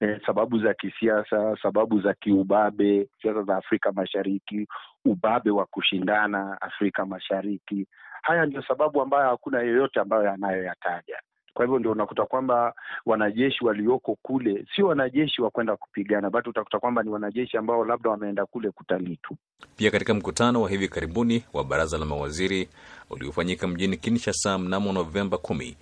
Eh, 0.00 0.20
sababu 0.26 0.58
za 0.58 0.74
kisiasa, 0.74 1.56
sababu 1.62 2.00
za 2.00 2.14
kiubabe, 2.14 3.08
siasa 3.22 3.42
za 3.42 3.56
Afrika 3.56 3.92
Mashariki, 3.92 4.66
ubabe 5.04 5.50
wa 5.50 5.66
kushindana 5.66 6.60
Afrika 6.60 7.06
Mashariki. 7.06 7.86
Haya 8.22 8.46
ndio 8.46 8.62
sababu 8.62 9.02
ambayo 9.02 9.28
hakuna 9.30 9.60
yeyote 9.62 10.00
ambayo 10.00 10.32
anayoyataja. 10.32 11.18
Kwa 11.54 11.64
hivyo 11.64 11.78
ndio 11.78 11.92
unakuta 11.92 12.24
kwamba 12.26 12.74
wanajeshi 13.06 13.64
walioko 13.64 14.16
kule 14.22 14.66
sio 14.76 14.86
wanajeshi 14.86 15.42
wa 15.42 15.50
kwenda 15.50 15.76
kupigana, 15.76 16.30
bado 16.30 16.50
utakuta 16.50 16.78
kwamba 16.78 17.02
ni 17.02 17.10
wanajeshi 17.10 17.56
ambao 17.56 17.84
labda 17.84 18.10
wameenda 18.10 18.46
kule 18.46 18.70
kutalii 18.70 19.16
tu. 19.22 19.36
Pia 19.76 19.90
katika 19.90 20.14
mkutano 20.14 20.62
wa 20.62 20.70
hivi 20.70 20.88
karibuni 20.88 21.44
wa 21.52 21.64
baraza 21.64 21.98
la 21.98 22.04
mawaziri 22.04 22.68
uliofanyika 23.10 23.66
mjini 23.68 23.96
Kinshasa 23.96 24.58
mnamo 24.58 24.92
Novemba 24.92 25.38
kumi, 25.38 25.76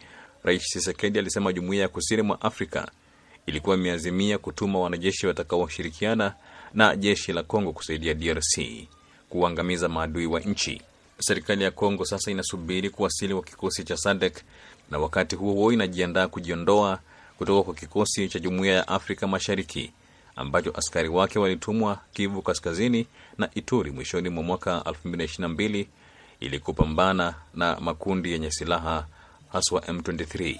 Rais 0.45 0.63
Tshisekedi 0.63 1.19
alisema 1.19 1.53
jumuiya 1.53 1.83
ya 1.83 1.89
kusini 1.89 2.23
mwa 2.23 2.41
Afrika 2.43 2.89
ilikuwa 3.47 3.77
imeazimia 3.77 4.39
kutuma 4.39 4.79
wanajeshi 4.81 5.27
watakaoshirikiana 5.27 6.35
na 6.75 6.97
jeshi 6.97 7.33
la 7.33 7.43
Kongo 7.43 7.73
kusaidia 7.73 8.15
DRC 8.15 8.61
kuangamiza 9.29 9.89
maadui 9.89 10.27
wa 10.27 10.41
nchi. 10.41 10.83
Serikali 11.23 11.65
ya 11.65 11.71
Kongo 11.71 12.05
sasa 12.05 12.31
inasubiri 12.31 12.91
kuwasili 12.91 13.35
kwa 13.35 13.43
kikosi 13.43 13.85
cha 13.85 13.97
SADC 13.97 14.43
na 14.91 14.99
wakati 14.99 15.37
huo 15.37 15.53
huo 15.53 15.73
inajiandaa 15.73 16.29
kujiondoa 16.29 16.99
kutoka 17.39 17.63
kwa 17.63 17.75
kikosi 17.75 18.29
cha 18.29 18.39
Jumuiya 18.39 18.75
ya 18.75 18.89
Afrika 18.89 19.27
Mashariki 19.27 19.93
ambacho 20.37 20.71
askari 20.77 21.09
wake 21.09 21.39
walitumwa 21.39 21.99
Kivu 22.13 22.43
Kaskazini 22.43 23.07
na 23.39 23.49
Ituri 23.55 23.91
mwishoni 23.91 24.29
mwa 24.29 24.43
mwaka 24.43 24.79
2022 24.79 25.87
ili 26.41 26.59
kupambana 26.59 27.35
na 27.55 27.81
makundi 27.81 28.33
yenye 28.33 28.51
silaha 28.51 29.07
haswa 29.53 29.81
M23. 29.81 30.59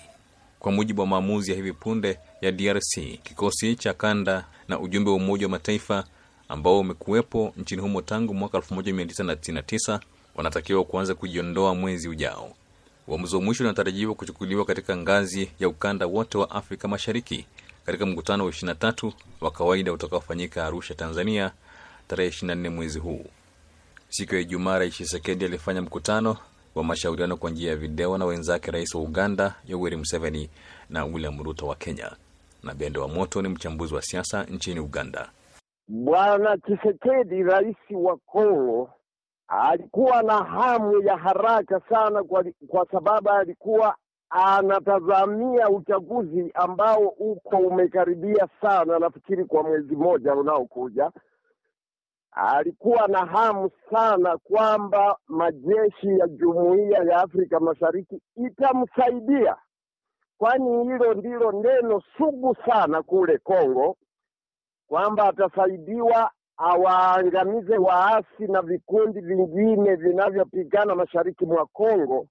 Kwa 0.59 0.73
mujibu 0.73 1.01
wa 1.01 1.07
maamuzi 1.07 1.51
ya 1.51 1.57
hivi 1.57 1.73
punde 1.73 2.19
ya 2.41 2.53
DRC, 2.53 2.95
kikosi 3.23 3.77
cha 3.77 3.95
kanda 3.95 4.45
na 4.69 4.81
ujumbe 4.81 5.11
wa 5.11 5.17
Umoja 5.17 5.47
wa 5.47 5.51
Mataifa 5.51 6.05
ambao 6.49 6.81
umekuwepo 6.81 7.53
nchini 7.57 7.83
humo 7.83 8.03
tangu 8.03 8.35
mwaka 8.35 8.59
1999 8.59 10.01
wanatakiwa 10.35 10.85
kuanza 10.85 11.15
kujiondoa 11.15 11.75
mwezi 11.75 12.09
ujao. 12.09 12.53
Uamuzi 13.09 13.37
wa 13.37 13.43
mwisho 13.43 13.65
unatarajiwa 13.65 14.15
kuchukuliwa 14.15 14.65
katika 14.65 14.97
ngazi 14.97 15.51
ya 15.61 15.69
ukanda 15.69 16.07
wote 16.07 16.39
wa 16.39 16.51
Afrika 16.51 16.89
Mashariki 16.89 17.47
katika 17.87 18.07
mkutano 18.07 18.45
wa 18.45 18.51
23 18.51 19.13
wa 19.41 19.51
kawaida 19.51 19.93
utakaofanyika 19.93 20.67
Arusha, 20.67 20.95
Tanzania, 20.95 21.53
tarehe 22.09 22.31
24 22.31 22.69
mwezi 22.71 22.99
huu. 22.99 23.25
Siku 24.09 24.35
ya 24.35 24.41
Ijumaa, 24.41 24.79
Rais 24.79 24.95
Tshisekedi 24.95 25.45
alifanya 25.45 25.83
mkutano 25.83 26.37
wa 26.75 26.85
mashauriano 26.85 27.37
kwa 27.37 27.51
njia 27.51 27.71
ya 27.71 27.77
video 27.77 28.19
na 28.19 28.25
wenzake 28.25 28.71
rais 28.71 28.95
wa 28.95 29.01
Uganda 29.03 29.55
Yoweri 29.67 29.97
Museveni 29.97 30.51
na 30.91 31.05
William 31.05 31.43
Ruto 31.43 31.67
wa 31.67 31.77
Kenya. 31.77 32.13
Na 32.63 32.75
Bende 32.75 32.99
wa 32.99 33.09
Moto 33.09 33.43
ni 33.43 33.49
mchambuzi 33.49 33.95
wa 33.95 34.03
siasa 34.03 34.45
nchini 34.45 34.81
Uganda. 34.81 35.31
Bwana 35.89 36.57
Tshisekedi, 36.59 37.43
rais 37.43 37.77
wa 37.91 38.17
Kongo, 38.17 38.91
alikuwa 39.61 40.23
na 40.23 40.45
hamu 40.45 41.03
ya 41.03 41.17
haraka 41.17 41.81
sana 41.89 42.25
kwa, 42.25 42.45
kwa 42.69 42.87
sababu 42.93 43.31
alikuwa 43.31 43.97
anatazamia 44.31 45.69
uchaguzi 45.69 46.51
ambao 46.55 47.01
uko 47.09 47.57
umekaribia 47.57 48.49
sana, 48.61 48.99
nafikiri 48.99 49.45
kwa 49.45 49.63
mwezi 49.63 49.97
mmoja 49.97 50.35
unaokuja. 50.35 51.11
Alikuwa 52.33 53.09
na 53.09 53.27
hamu 53.27 53.71
sana 53.91 54.39
kwamba 54.39 55.17
majeshi 55.29 56.19
ya 56.19 56.29
Jumuiya 56.29 56.99
ya 57.03 57.17
Afrika 57.23 57.61
Mashariki 57.61 58.21
itamsaidia, 58.37 59.57
kwani 60.39 60.85
hilo 60.85 61.15
ndilo 61.15 61.53
neno 61.53 62.03
sugu 62.19 62.57
sana 62.67 63.03
kule 63.03 63.39
Kongo, 63.39 63.97
kwamba 64.89 65.29
atasaidiwa 65.29 66.31
awaangamize 66.57 67.77
waasi 67.79 68.47
na 68.49 68.63
vikundi 68.63 69.21
vingine 69.21 69.95
vinavyopigana 69.97 70.95
mashariki 70.95 71.47
mwa 71.47 71.67
Kongo 71.67 72.27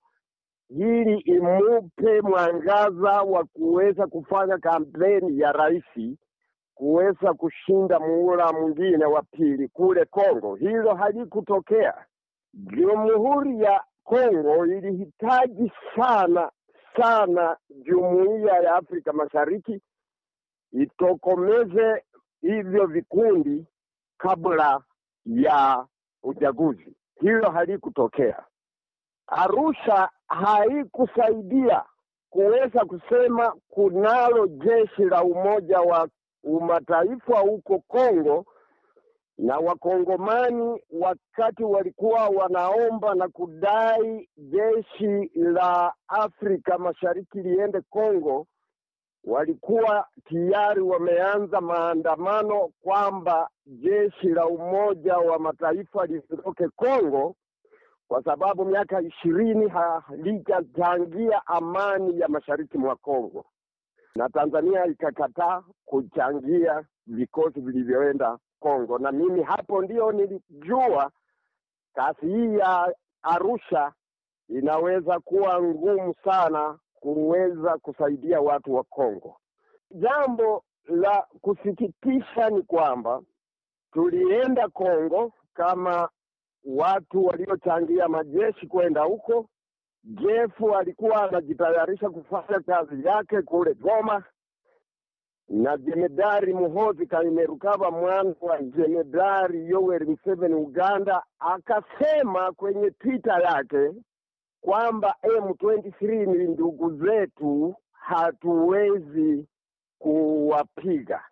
ili 0.70 1.18
imupe 1.20 2.22
mwangaza 2.22 3.22
wa 3.22 3.44
kuweza 3.44 4.08
kufanya 4.08 4.58
kampeni 4.58 5.40
ya 5.40 5.52
rais 5.52 6.18
kuweza 6.76 7.34
kushinda 7.34 8.00
muhula 8.00 8.54
mwingine 8.54 9.06
wa 9.06 9.22
pili 9.22 9.68
kule 9.68 10.06
Kongo. 10.06 10.56
Hilo 10.56 10.96
halikutokea. 10.96 11.94
Jamhuri 12.54 13.62
ya 13.62 13.84
Kongo 14.04 14.66
ilihitaji 14.66 15.72
sana 15.96 16.52
sana 16.98 17.58
jumuiya 17.70 18.54
ya 18.60 18.76
Afrika 18.76 19.14
Mashariki 19.14 19.82
itokomeze 20.72 22.04
hivyo 22.42 22.86
vikundi 22.88 23.66
kabla 24.22 24.82
ya 25.26 25.86
uchaguzi. 26.24 26.96
Hilo 27.22 27.50
halikutokea. 27.52 28.44
Arusha 29.28 30.10
haikusaidia 30.28 31.84
kuweza 32.30 32.86
kusema 32.86 33.56
kunalo 33.70 34.48
jeshi 34.48 35.04
la 35.06 35.24
Umoja 35.24 35.80
wa 35.82 36.10
Mataifa 36.62 37.40
huko 37.40 37.80
Kongo, 37.80 38.46
na 39.38 39.58
Wakongomani 39.58 40.82
wakati 40.92 41.64
walikuwa 41.64 42.28
wanaomba 42.30 43.16
na 43.16 43.28
kudai 43.30 44.30
jeshi 44.38 45.32
la 45.36 45.94
Afrika 46.08 46.78
Mashariki 46.78 47.40
liende 47.42 47.82
Kongo, 47.82 48.48
walikuwa 49.24 50.08
tayari 50.30 50.82
wameanza 50.82 51.62
maandamano 51.62 52.70
kwamba 52.82 53.50
jeshi 53.66 54.28
la 54.28 54.48
Umoja 54.48 55.18
wa 55.18 55.40
Mataifa 55.40 56.06
liondoke 56.06 56.68
Kongo 56.70 57.36
kwa 58.08 58.24
sababu 58.24 58.66
miaka 58.66 59.02
ishirini 59.02 59.70
halijachangia 59.70 61.42
amani 61.48 62.20
ya 62.20 62.28
mashariki 62.28 62.78
mwa 62.78 62.96
Kongo, 62.96 63.46
na 64.16 64.30
Tanzania 64.30 64.86
ikakataa 64.86 65.64
kuchangia 65.86 66.84
vikosi 67.08 67.60
vilivyoenda 67.62 68.38
Kongo. 68.60 68.98
Na 69.00 69.12
mimi 69.12 69.44
hapo 69.44 69.82
ndio 69.82 70.12
nilijua 70.12 71.12
kasi 71.94 72.26
hii 72.28 72.58
ya 72.58 72.94
Arusha 73.22 73.92
inaweza 74.50 75.20
kuwa 75.20 75.64
ngumu 75.64 76.14
sana 76.24 76.78
kuweza 77.02 77.78
kusaidia 77.78 78.42
watu 78.42 78.74
wa 78.74 78.84
Kongo. 78.84 79.38
Jambo 79.92 80.64
la 80.86 81.28
kusikitisha 81.42 82.50
ni 82.50 82.62
kwamba 82.62 83.22
tulienda 83.92 84.68
Kongo 84.70 85.34
kama 85.54 86.10
watu 86.66 87.26
waliochangia 87.26 88.08
majeshi 88.08 88.68
kwenda 88.68 89.02
huko. 89.02 89.50
Jefu 90.04 90.76
alikuwa 90.76 91.24
anajitayarisha 91.30 92.10
kufanya 92.10 92.60
kazi 92.60 93.08
yake 93.08 93.42
kule 93.42 93.74
Goma, 93.74 94.24
na 95.50 95.78
jemedari 95.78 96.54
Muhozi 96.54 97.08
Kainerugaba 97.08 97.92
mwana 97.92 98.36
wa 98.42 98.62
jemedari 98.62 99.70
Yoweri 99.70 100.06
Museveni 100.06 100.54
Uganda, 100.56 101.24
akasema 101.40 102.52
kwenye 102.52 102.92
Twitter 102.92 103.42
yake 103.42 103.92
kwamba 104.62 105.16
M23 105.24 106.26
ni 106.38 106.44
ndugu 106.48 106.96
zetu, 107.06 107.76
hatuwezi 107.92 109.46
kuwapiga. 110.00 111.24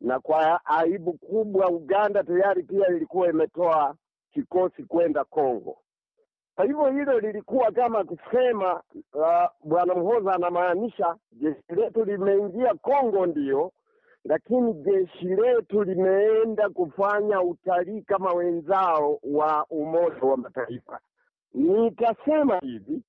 Na 0.00 0.20
kwa 0.20 0.60
aibu 0.64 1.12
kubwa, 1.12 1.68
Uganda 1.68 2.24
tayari 2.24 2.62
pia 2.62 2.88
ilikuwa 2.88 3.28
imetoa 3.28 3.94
kikosi 4.32 4.84
kwenda 4.84 5.24
Kongo. 5.24 5.78
Kwa 6.56 6.64
hivyo 6.64 6.86
hilo 6.90 7.20
lilikuwa 7.20 7.72
kama 7.72 8.04
kusema 8.04 8.82
uh, 9.14 9.46
bwana 9.64 9.94
Mhoza 9.94 10.32
anamaanisha 10.34 11.16
jeshi 11.32 11.62
letu 11.76 12.04
limeingia 12.04 12.74
Kongo 12.74 13.26
ndiyo, 13.26 13.72
lakini 14.24 14.74
jeshi 14.74 15.24
letu 15.26 15.82
limeenda 15.84 16.70
kufanya 16.70 17.42
utalii 17.42 18.02
kama 18.02 18.32
wenzao 18.32 19.18
wa 19.22 19.66
Umoja 19.70 20.20
wa 20.22 20.36
Mataifa. 20.36 21.00
Nitasema 21.54 22.58
hivi, 22.58 23.02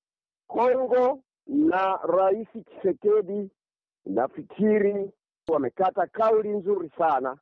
Kongo 0.46 1.20
na 1.46 1.96
Rais 2.02 2.48
Tshisekedi 2.64 3.50
nafikiri 4.06 5.10
wamekata 5.48 6.06
kauli 6.06 6.48
nzuri 6.48 6.90
sana 6.98 7.36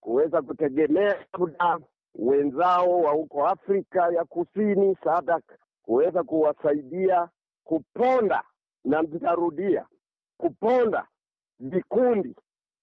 kuweza 0.00 0.42
kutegemea 0.42 1.16
labda 1.38 1.86
wenzao 2.14 3.00
wa 3.00 3.12
huko 3.12 3.46
Afrika 3.46 4.08
ya 4.14 4.24
Kusini 4.24 4.96
SADC 5.04 5.44
kuweza 5.82 6.22
kuwasaidia 6.22 7.28
kuponda, 7.64 8.42
na 8.84 9.02
nitarudia, 9.02 9.86
kuponda 10.38 11.06
vikundi 11.60 12.34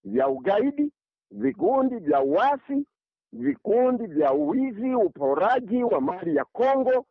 vya 0.03 0.27
ugaidi, 0.27 0.91
vikundi 1.31 1.95
vya 1.95 2.21
uasi, 2.21 2.85
vikundi 3.33 4.05
vya 4.07 4.33
uwizi, 4.33 4.95
uporaji 4.95 5.83
wa 5.83 6.01
mali 6.01 6.35
ya 6.35 6.45
Kongo, 6.45 7.05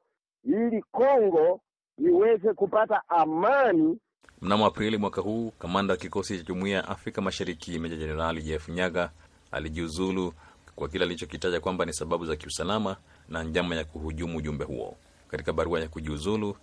ili 0.46 0.82
Kongo 0.92 1.60
iweze 1.98 2.52
kupata 2.54 3.02
amani. 3.08 3.98
Mnamo 4.42 4.66
Aprili 4.66 4.96
mwaka 4.96 5.20
huu, 5.20 5.50
kamanda 5.58 5.92
wa 5.94 5.98
kikosi 5.98 6.38
cha 6.38 6.44
Jumuiya 6.44 6.76
ya 6.76 6.88
Afrika 6.88 7.22
Mashariki 7.22 7.78
Meja 7.78 7.96
Jenerali 7.96 8.42
Jeff 8.42 8.68
Nyaga 8.68 9.10
alijiuzulu 9.52 10.32
kwa 10.76 10.88
kile 10.88 11.04
alichokitaja 11.04 11.60
kwamba 11.60 11.84
ni 11.84 11.92
sababu 11.92 12.26
za 12.26 12.36
kiusalama 12.36 12.96
na 13.28 13.42
njama 13.42 13.74
ya 13.74 13.84
kuhujumu 13.84 14.38
ujumbe 14.38 14.64
huo. 14.64 14.96
Katika 15.28 15.52
barua 15.52 15.80
ya 15.80 15.88
kujiuzulu, 15.88 16.56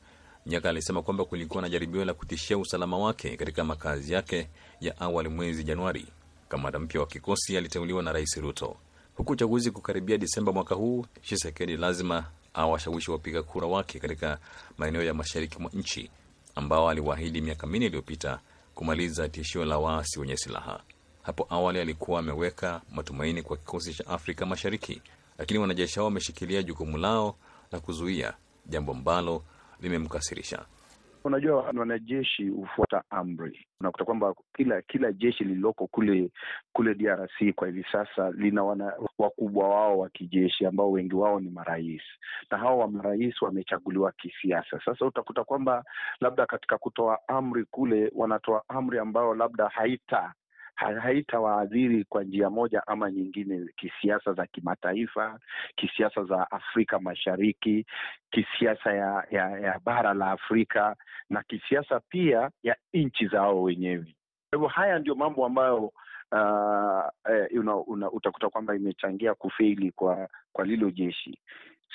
Nyaga 0.45 0.69
alisema 0.69 1.01
kwamba 1.01 1.25
kulikuwa 1.25 1.61
na 1.61 1.69
jaribio 1.69 2.05
la 2.05 2.13
kutishia 2.13 2.57
usalama 2.57 2.97
wake 2.97 3.37
katika 3.37 3.63
makazi 3.63 4.13
yake 4.13 4.49
ya 4.81 4.99
awali 5.01 5.29
mwezi 5.29 5.63
Januari. 5.63 6.07
Kamanda 6.49 6.79
mpya 6.79 7.01
wa 7.01 7.07
kikosi 7.07 7.57
aliteuliwa 7.57 8.03
na 8.03 8.13
Rais 8.13 8.37
Ruto. 8.37 8.75
Huku 9.15 9.31
uchaguzi 9.31 9.71
kukaribia 9.71 10.17
Disemba 10.17 10.51
mwaka 10.51 10.75
huu, 10.75 11.05
Tshisekedi 11.21 11.77
lazima 11.77 12.25
awashawishi 12.53 13.11
wapiga 13.11 13.43
kura 13.43 13.67
wake 13.67 13.99
katika 13.99 14.39
maeneo 14.77 15.03
ya 15.03 15.13
mashariki 15.13 15.59
mwa 15.59 15.71
nchi 15.73 16.09
ambao 16.55 16.89
aliwaahidi 16.89 17.41
miaka 17.41 17.67
minne 17.67 17.85
iliyopita 17.85 18.39
kumaliza 18.75 19.29
tishio 19.29 19.65
la 19.65 19.77
waasi 19.77 20.19
wenye 20.19 20.37
silaha. 20.37 20.79
Hapo 21.23 21.47
awali 21.49 21.79
alikuwa 21.79 22.19
ameweka 22.19 22.81
matumaini 22.91 23.41
kwa 23.41 23.57
kikosi 23.57 23.93
cha 23.93 24.07
Afrika 24.07 24.45
Mashariki, 24.45 25.01
lakini 25.37 25.59
wanajeshi 25.59 25.95
hao 25.95 26.05
wameshikilia 26.05 26.63
jukumu 26.63 26.97
lao 26.97 27.35
la 27.71 27.79
kuzuia, 27.79 28.33
jambo 28.65 28.91
ambalo 28.91 29.43
limemkasirisha. 29.81 30.65
Unajua, 31.25 31.61
wanajeshi 31.77 32.49
hufuata 32.49 33.03
amri. 33.09 33.67
Unakuta 33.79 34.05
kwamba 34.05 34.35
kila 34.55 34.81
kila 34.81 35.11
jeshi 35.11 35.43
lililoko 35.43 35.87
kule 35.87 36.29
kule 36.73 36.95
DRC 36.95 37.53
kwa 37.55 37.67
hivi 37.67 37.85
sasa 37.91 38.31
lina 38.31 38.63
wana, 38.63 38.93
wakubwa 39.17 39.69
wao 39.69 39.99
wa 39.99 40.09
kijeshi 40.09 40.65
ambao 40.65 40.91
wengi 40.91 41.15
wao 41.15 41.39
ni 41.39 41.49
marais, 41.49 42.01
na 42.51 42.57
hao 42.57 42.77
wa 42.79 42.87
marais 42.87 43.41
wamechaguliwa 43.41 44.11
kisiasa. 44.11 44.79
Sasa 44.85 45.05
utakuta 45.05 45.43
kwamba 45.43 45.83
labda 46.19 46.45
katika 46.45 46.77
kutoa 46.77 47.19
amri 47.27 47.65
kule 47.65 48.11
wanatoa 48.15 48.63
amri 48.69 48.99
ambayo 48.99 49.33
labda 49.35 49.67
haita 49.67 50.33
haitawaadhiri 50.75 52.03
kwa 52.03 52.23
njia 52.23 52.49
moja 52.49 52.87
ama 52.87 53.11
nyingine, 53.11 53.65
kisiasa 53.77 54.33
za 54.33 54.45
kimataifa, 54.47 55.39
kisiasa 55.75 56.23
za 56.23 56.51
Afrika 56.51 56.99
Mashariki, 56.99 57.85
kisiasa 58.31 58.93
ya, 58.93 59.27
ya, 59.31 59.49
ya 59.59 59.79
bara 59.85 60.13
la 60.13 60.31
Afrika 60.31 60.95
na 61.29 61.43
kisiasa 61.43 61.99
pia 62.09 62.49
ya 62.63 62.75
nchi 62.93 63.27
zao 63.27 63.63
wenyewe. 63.63 64.15
Kwa 64.49 64.57
hivyo 64.57 64.67
haya 64.67 64.99
ndio 64.99 65.15
mambo 65.15 65.45
ambayo 65.45 65.91
uh, 66.31 67.33
eh, 67.33 67.47
una, 67.59 67.75
una, 67.75 68.11
utakuta 68.11 68.49
kwamba 68.49 68.75
imechangia 68.75 69.33
kufeili 69.33 69.91
kwa 69.91 70.29
kwa 70.53 70.65
lilo 70.65 70.91
jeshi 70.91 71.39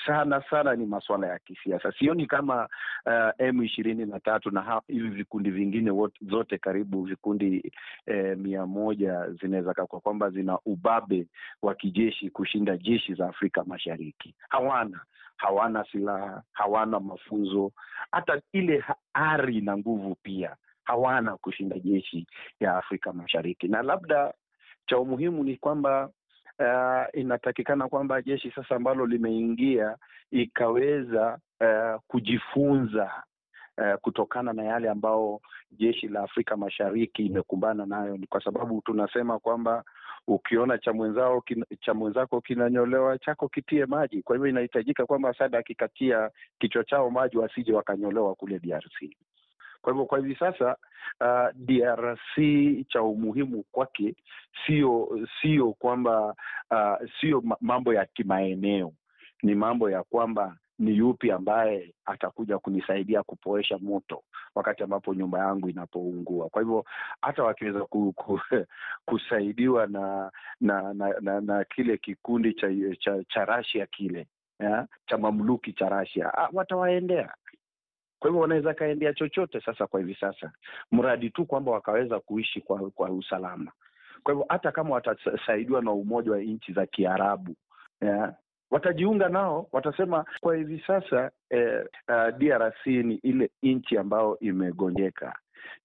sana 0.05 0.43
sana 0.49 0.75
ni 0.75 0.85
masuala 0.85 1.27
ya 1.27 1.39
kisiasa. 1.39 1.91
Sioni 1.91 2.25
kama 2.25 2.69
uh, 3.05 3.29
M 3.45 3.63
ishirini 3.63 4.05
na 4.05 4.19
tatu 4.19 4.51
na 4.51 4.81
hivi 4.87 5.09
vikundi 5.09 5.51
vingine 5.51 5.91
wote, 5.91 6.25
zote 6.25 6.57
karibu 6.57 7.03
vikundi 7.03 7.71
eh, 8.05 8.37
mia 8.37 8.65
moja 8.65 9.29
zinaweza 9.41 9.73
kwa 9.73 9.99
kwamba 9.99 10.29
zina 10.29 10.59
ubabe 10.65 11.27
wa 11.61 11.75
kijeshi 11.75 12.29
kushinda 12.29 12.77
jeshi 12.77 13.13
za 13.13 13.27
Afrika 13.29 13.63
Mashariki. 13.63 14.35
Hawana 14.49 14.99
hawana 15.37 15.85
silaha, 15.91 16.43
hawana 16.53 16.99
mafunzo, 16.99 17.71
hata 18.11 18.41
ile 18.53 18.83
ari 19.13 19.61
na 19.61 19.77
nguvu 19.77 20.15
pia 20.23 20.55
hawana 20.83 21.37
kushinda 21.37 21.79
jeshi 21.79 22.27
ya 22.59 22.77
Afrika 22.77 23.13
Mashariki. 23.13 23.67
Na 23.67 23.81
labda 23.81 24.33
cha 24.87 24.97
umuhimu 24.99 25.43
ni 25.43 25.57
kwamba 25.57 26.09
Uh, 26.59 27.19
inatakikana 27.19 27.87
kwamba 27.87 28.21
jeshi 28.21 28.51
sasa 28.51 28.75
ambalo 28.75 29.05
limeingia 29.05 29.95
ikaweza 30.31 31.39
uh, 31.61 32.01
kujifunza 32.07 33.23
uh, 33.77 33.93
kutokana 34.01 34.53
na 34.53 34.63
yale 34.63 34.89
ambao 34.89 35.41
jeshi 35.71 36.07
la 36.07 36.21
Afrika 36.23 36.57
Mashariki 36.57 37.25
imekumbana 37.25 37.85
nayo, 37.85 38.19
kwa 38.29 38.43
sababu 38.43 38.81
tunasema 38.81 39.39
kwamba 39.39 39.83
ukiona 40.27 40.77
cha 40.77 40.93
mwenzao 40.93 41.43
cha 41.81 41.93
mwenzako 41.93 42.41
kinanyolewa 42.41 43.17
chako 43.17 43.47
kitie 43.49 43.85
maji. 43.85 44.21
Kwa 44.21 44.35
hivyo 44.35 44.49
inahitajika 44.49 45.05
kwamba 45.05 45.33
SADC 45.33 45.55
akikatia 45.55 46.29
kichwa 46.59 46.83
chao 46.83 47.09
maji 47.11 47.37
wasije 47.37 47.73
wakanyolewa 47.73 48.35
kule 48.35 48.59
DRC. 48.59 49.15
Kwa 49.81 49.93
hivyo 49.93 50.05
kwa 50.05 50.19
hivi 50.19 50.35
sasa 50.35 50.75
uh, 51.21 51.49
DRC 51.55 52.35
cha 52.87 53.01
umuhimu 53.03 53.63
kwake 53.71 54.15
sio 54.65 55.19
sio 55.41 55.73
kwamba 55.73 56.35
uh, 56.71 57.09
sio 57.21 57.43
mambo 57.61 57.93
ya 57.93 58.05
kimaeneo, 58.05 58.93
ni 59.43 59.55
mambo 59.55 59.89
ya 59.89 60.03
kwamba 60.03 60.57
ni 60.79 60.97
yupi 60.97 61.31
ambaye 61.31 61.93
atakuja 62.05 62.59
kunisaidia 62.59 63.23
kupoesha 63.23 63.77
moto 63.77 64.23
wakati 64.55 64.83
ambapo 64.83 65.13
nyumba 65.13 65.39
yangu 65.39 65.69
inapoungua. 65.69 66.49
Kwa 66.49 66.61
hivyo 66.61 66.85
hata 67.21 67.43
wakiweza 67.43 67.79
ku, 67.79 68.13
ku, 68.13 68.39
kusaidiwa 69.05 69.87
na 69.87 70.31
na, 70.61 70.93
na 70.93 71.13
na 71.21 71.41
na 71.41 71.63
kile 71.63 71.97
kikundi 71.97 72.53
cha 72.53 72.67
cha, 72.99 73.23
cha 73.23 73.45
Rasia 73.45 73.85
kile 73.85 74.27
ya, 74.59 74.87
cha 75.07 75.17
mamluki 75.17 75.73
cha 75.73 75.89
Rasia 75.89 76.31
watawaendea 76.53 77.33
kwa 78.19 78.29
hivyo 78.29 78.41
wanaweza 78.41 78.73
kaendea 78.73 79.13
chochote 79.13 79.61
sasa 79.61 79.87
kwa 79.87 79.99
hivi 79.99 80.15
sasa, 80.19 80.51
mradi 80.91 81.29
tu 81.29 81.45
kwamba 81.45 81.71
wakaweza 81.71 82.19
kuishi 82.19 82.61
kwa 82.61 82.89
kwa 82.91 83.09
usalama. 83.09 83.71
Kwa 84.23 84.33
hivyo 84.33 84.45
hata 84.49 84.71
kama 84.71 84.89
watasaidiwa 84.95 85.81
na 85.81 85.91
Umoja 85.91 86.31
wa 86.31 86.39
Nchi 86.39 86.73
za 86.73 86.85
Kiarabu 86.85 87.55
yeah, 88.01 88.33
watajiunga 88.71 89.29
nao, 89.29 89.67
watasema 89.71 90.25
kwa 90.41 90.55
hivi 90.55 90.83
sasa 90.87 91.31
eh, 91.49 91.85
uh, 92.09 92.37
DRC 92.37 92.85
ni 92.85 93.15
ile 93.15 93.49
nchi 93.63 93.97
ambayo 93.97 94.39
imegonjeka 94.39 95.35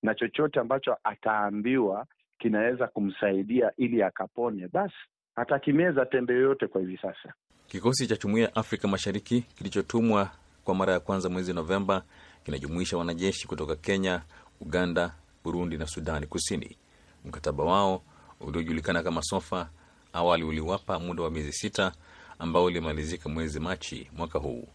na 0.02 0.14
chochote 0.14 0.60
ambacho 0.60 0.96
ataambiwa 1.04 2.06
kinaweza 2.38 2.86
kumsaidia 2.86 3.72
ili 3.76 4.02
akapone, 4.02 4.68
basi 4.72 4.94
atakimeza 5.36 6.06
tembe 6.06 6.34
yoyote 6.34 6.66
kwa 6.66 6.80
hivi 6.80 6.96
sasa. 6.96 7.32
Kikosi 7.66 8.06
cha 8.06 8.16
Jumuiya 8.16 8.46
ya 8.48 8.56
Afrika 8.56 8.88
Mashariki 8.88 9.40
kilichotumwa 9.40 10.30
kwa 10.64 10.74
mara 10.74 10.92
ya 10.92 11.00
kwanza 11.00 11.28
mwezi 11.28 11.52
Novemba 11.52 12.02
kinajumuisha 12.44 12.96
wanajeshi 12.96 13.46
kutoka 13.48 13.76
Kenya, 13.76 14.22
Uganda, 14.60 15.14
Burundi 15.44 15.76
na 15.76 15.86
Sudani 15.86 16.26
Kusini. 16.26 16.76
Mkataba 17.24 17.64
wao 17.64 18.02
uliojulikana 18.40 19.02
kama 19.02 19.22
SOFA 19.22 19.68
awali 20.12 20.44
uliwapa 20.44 20.98
muda 20.98 21.22
wa 21.22 21.30
miezi 21.30 21.52
sita 21.52 21.92
ambao 22.38 22.64
ulimalizika 22.64 23.28
mwezi 23.28 23.60
Machi 23.60 24.10
mwaka 24.16 24.38
huu. 24.38 24.68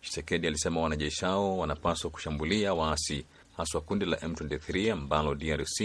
Chisekedi 0.00 0.46
alisema 0.46 0.80
wanajeshi 0.80 1.24
hao 1.24 1.58
wanapaswa 1.58 2.10
kushambulia 2.10 2.74
waasi, 2.74 3.24
haswa 3.56 3.80
kundi 3.80 4.04
la 4.06 4.16
M23 4.16 4.92
ambalo 4.92 5.34
DRC 5.34 5.80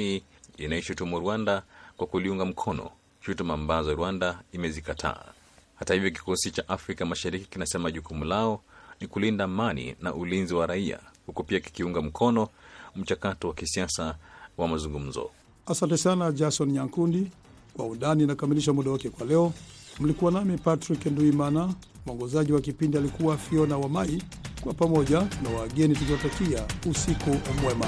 inaishutumu 0.58 1.20
Rwanda 1.20 1.64
kwa 1.98 2.08
kuliunga 2.08 2.46
mkono, 2.46 2.92
shutuma 3.26 3.54
ambazo 3.54 3.96
Rwanda 3.96 4.40
imezikataa. 4.52 5.24
Hata 5.76 5.94
hivyo, 5.94 6.12
kikosi 6.12 6.52
cha 6.52 6.70
Afrika 6.70 7.06
Mashariki 7.06 7.46
kinasema 7.46 7.92
jukumu 7.92 8.26
lao 8.26 8.62
ni 9.02 9.08
kulinda 9.08 9.44
amani 9.44 9.96
na 10.02 10.14
ulinzi 10.14 10.54
wa 10.54 10.68
raia, 10.68 11.00
huku 11.26 11.44
pia 11.44 11.60
kikiunga 11.60 12.02
mkono 12.02 12.48
mchakato 12.96 13.48
wa 13.48 13.54
kisiasa 13.54 14.16
wa 14.58 14.68
mazungumzo. 14.68 15.30
Asante 15.66 15.98
sana 15.98 16.32
Jason 16.32 16.72
Nyankundi. 16.72 17.28
Kwa 17.78 17.86
undani 17.86 18.24
inakamilisha 18.24 18.74
muda 18.74 18.92
wake 18.92 19.10
kwa 19.10 19.26
leo. 19.28 19.54
Mlikuwa 20.00 20.32
nami 20.32 20.58
Patrick 20.58 21.06
Nduimana, 21.06 21.74
mwongozaji 22.06 22.54
wa 22.54 22.62
kipindi 22.62 22.98
alikuwa 22.98 23.38
Fiona 23.38 23.78
Wamai. 23.78 24.24
Kwa 24.62 24.74
pamoja 24.74 25.20
na 25.44 25.50
wageni 25.60 25.96
tukiwatakia 25.96 26.66
usiku 26.92 27.30
mwema. 27.64 27.86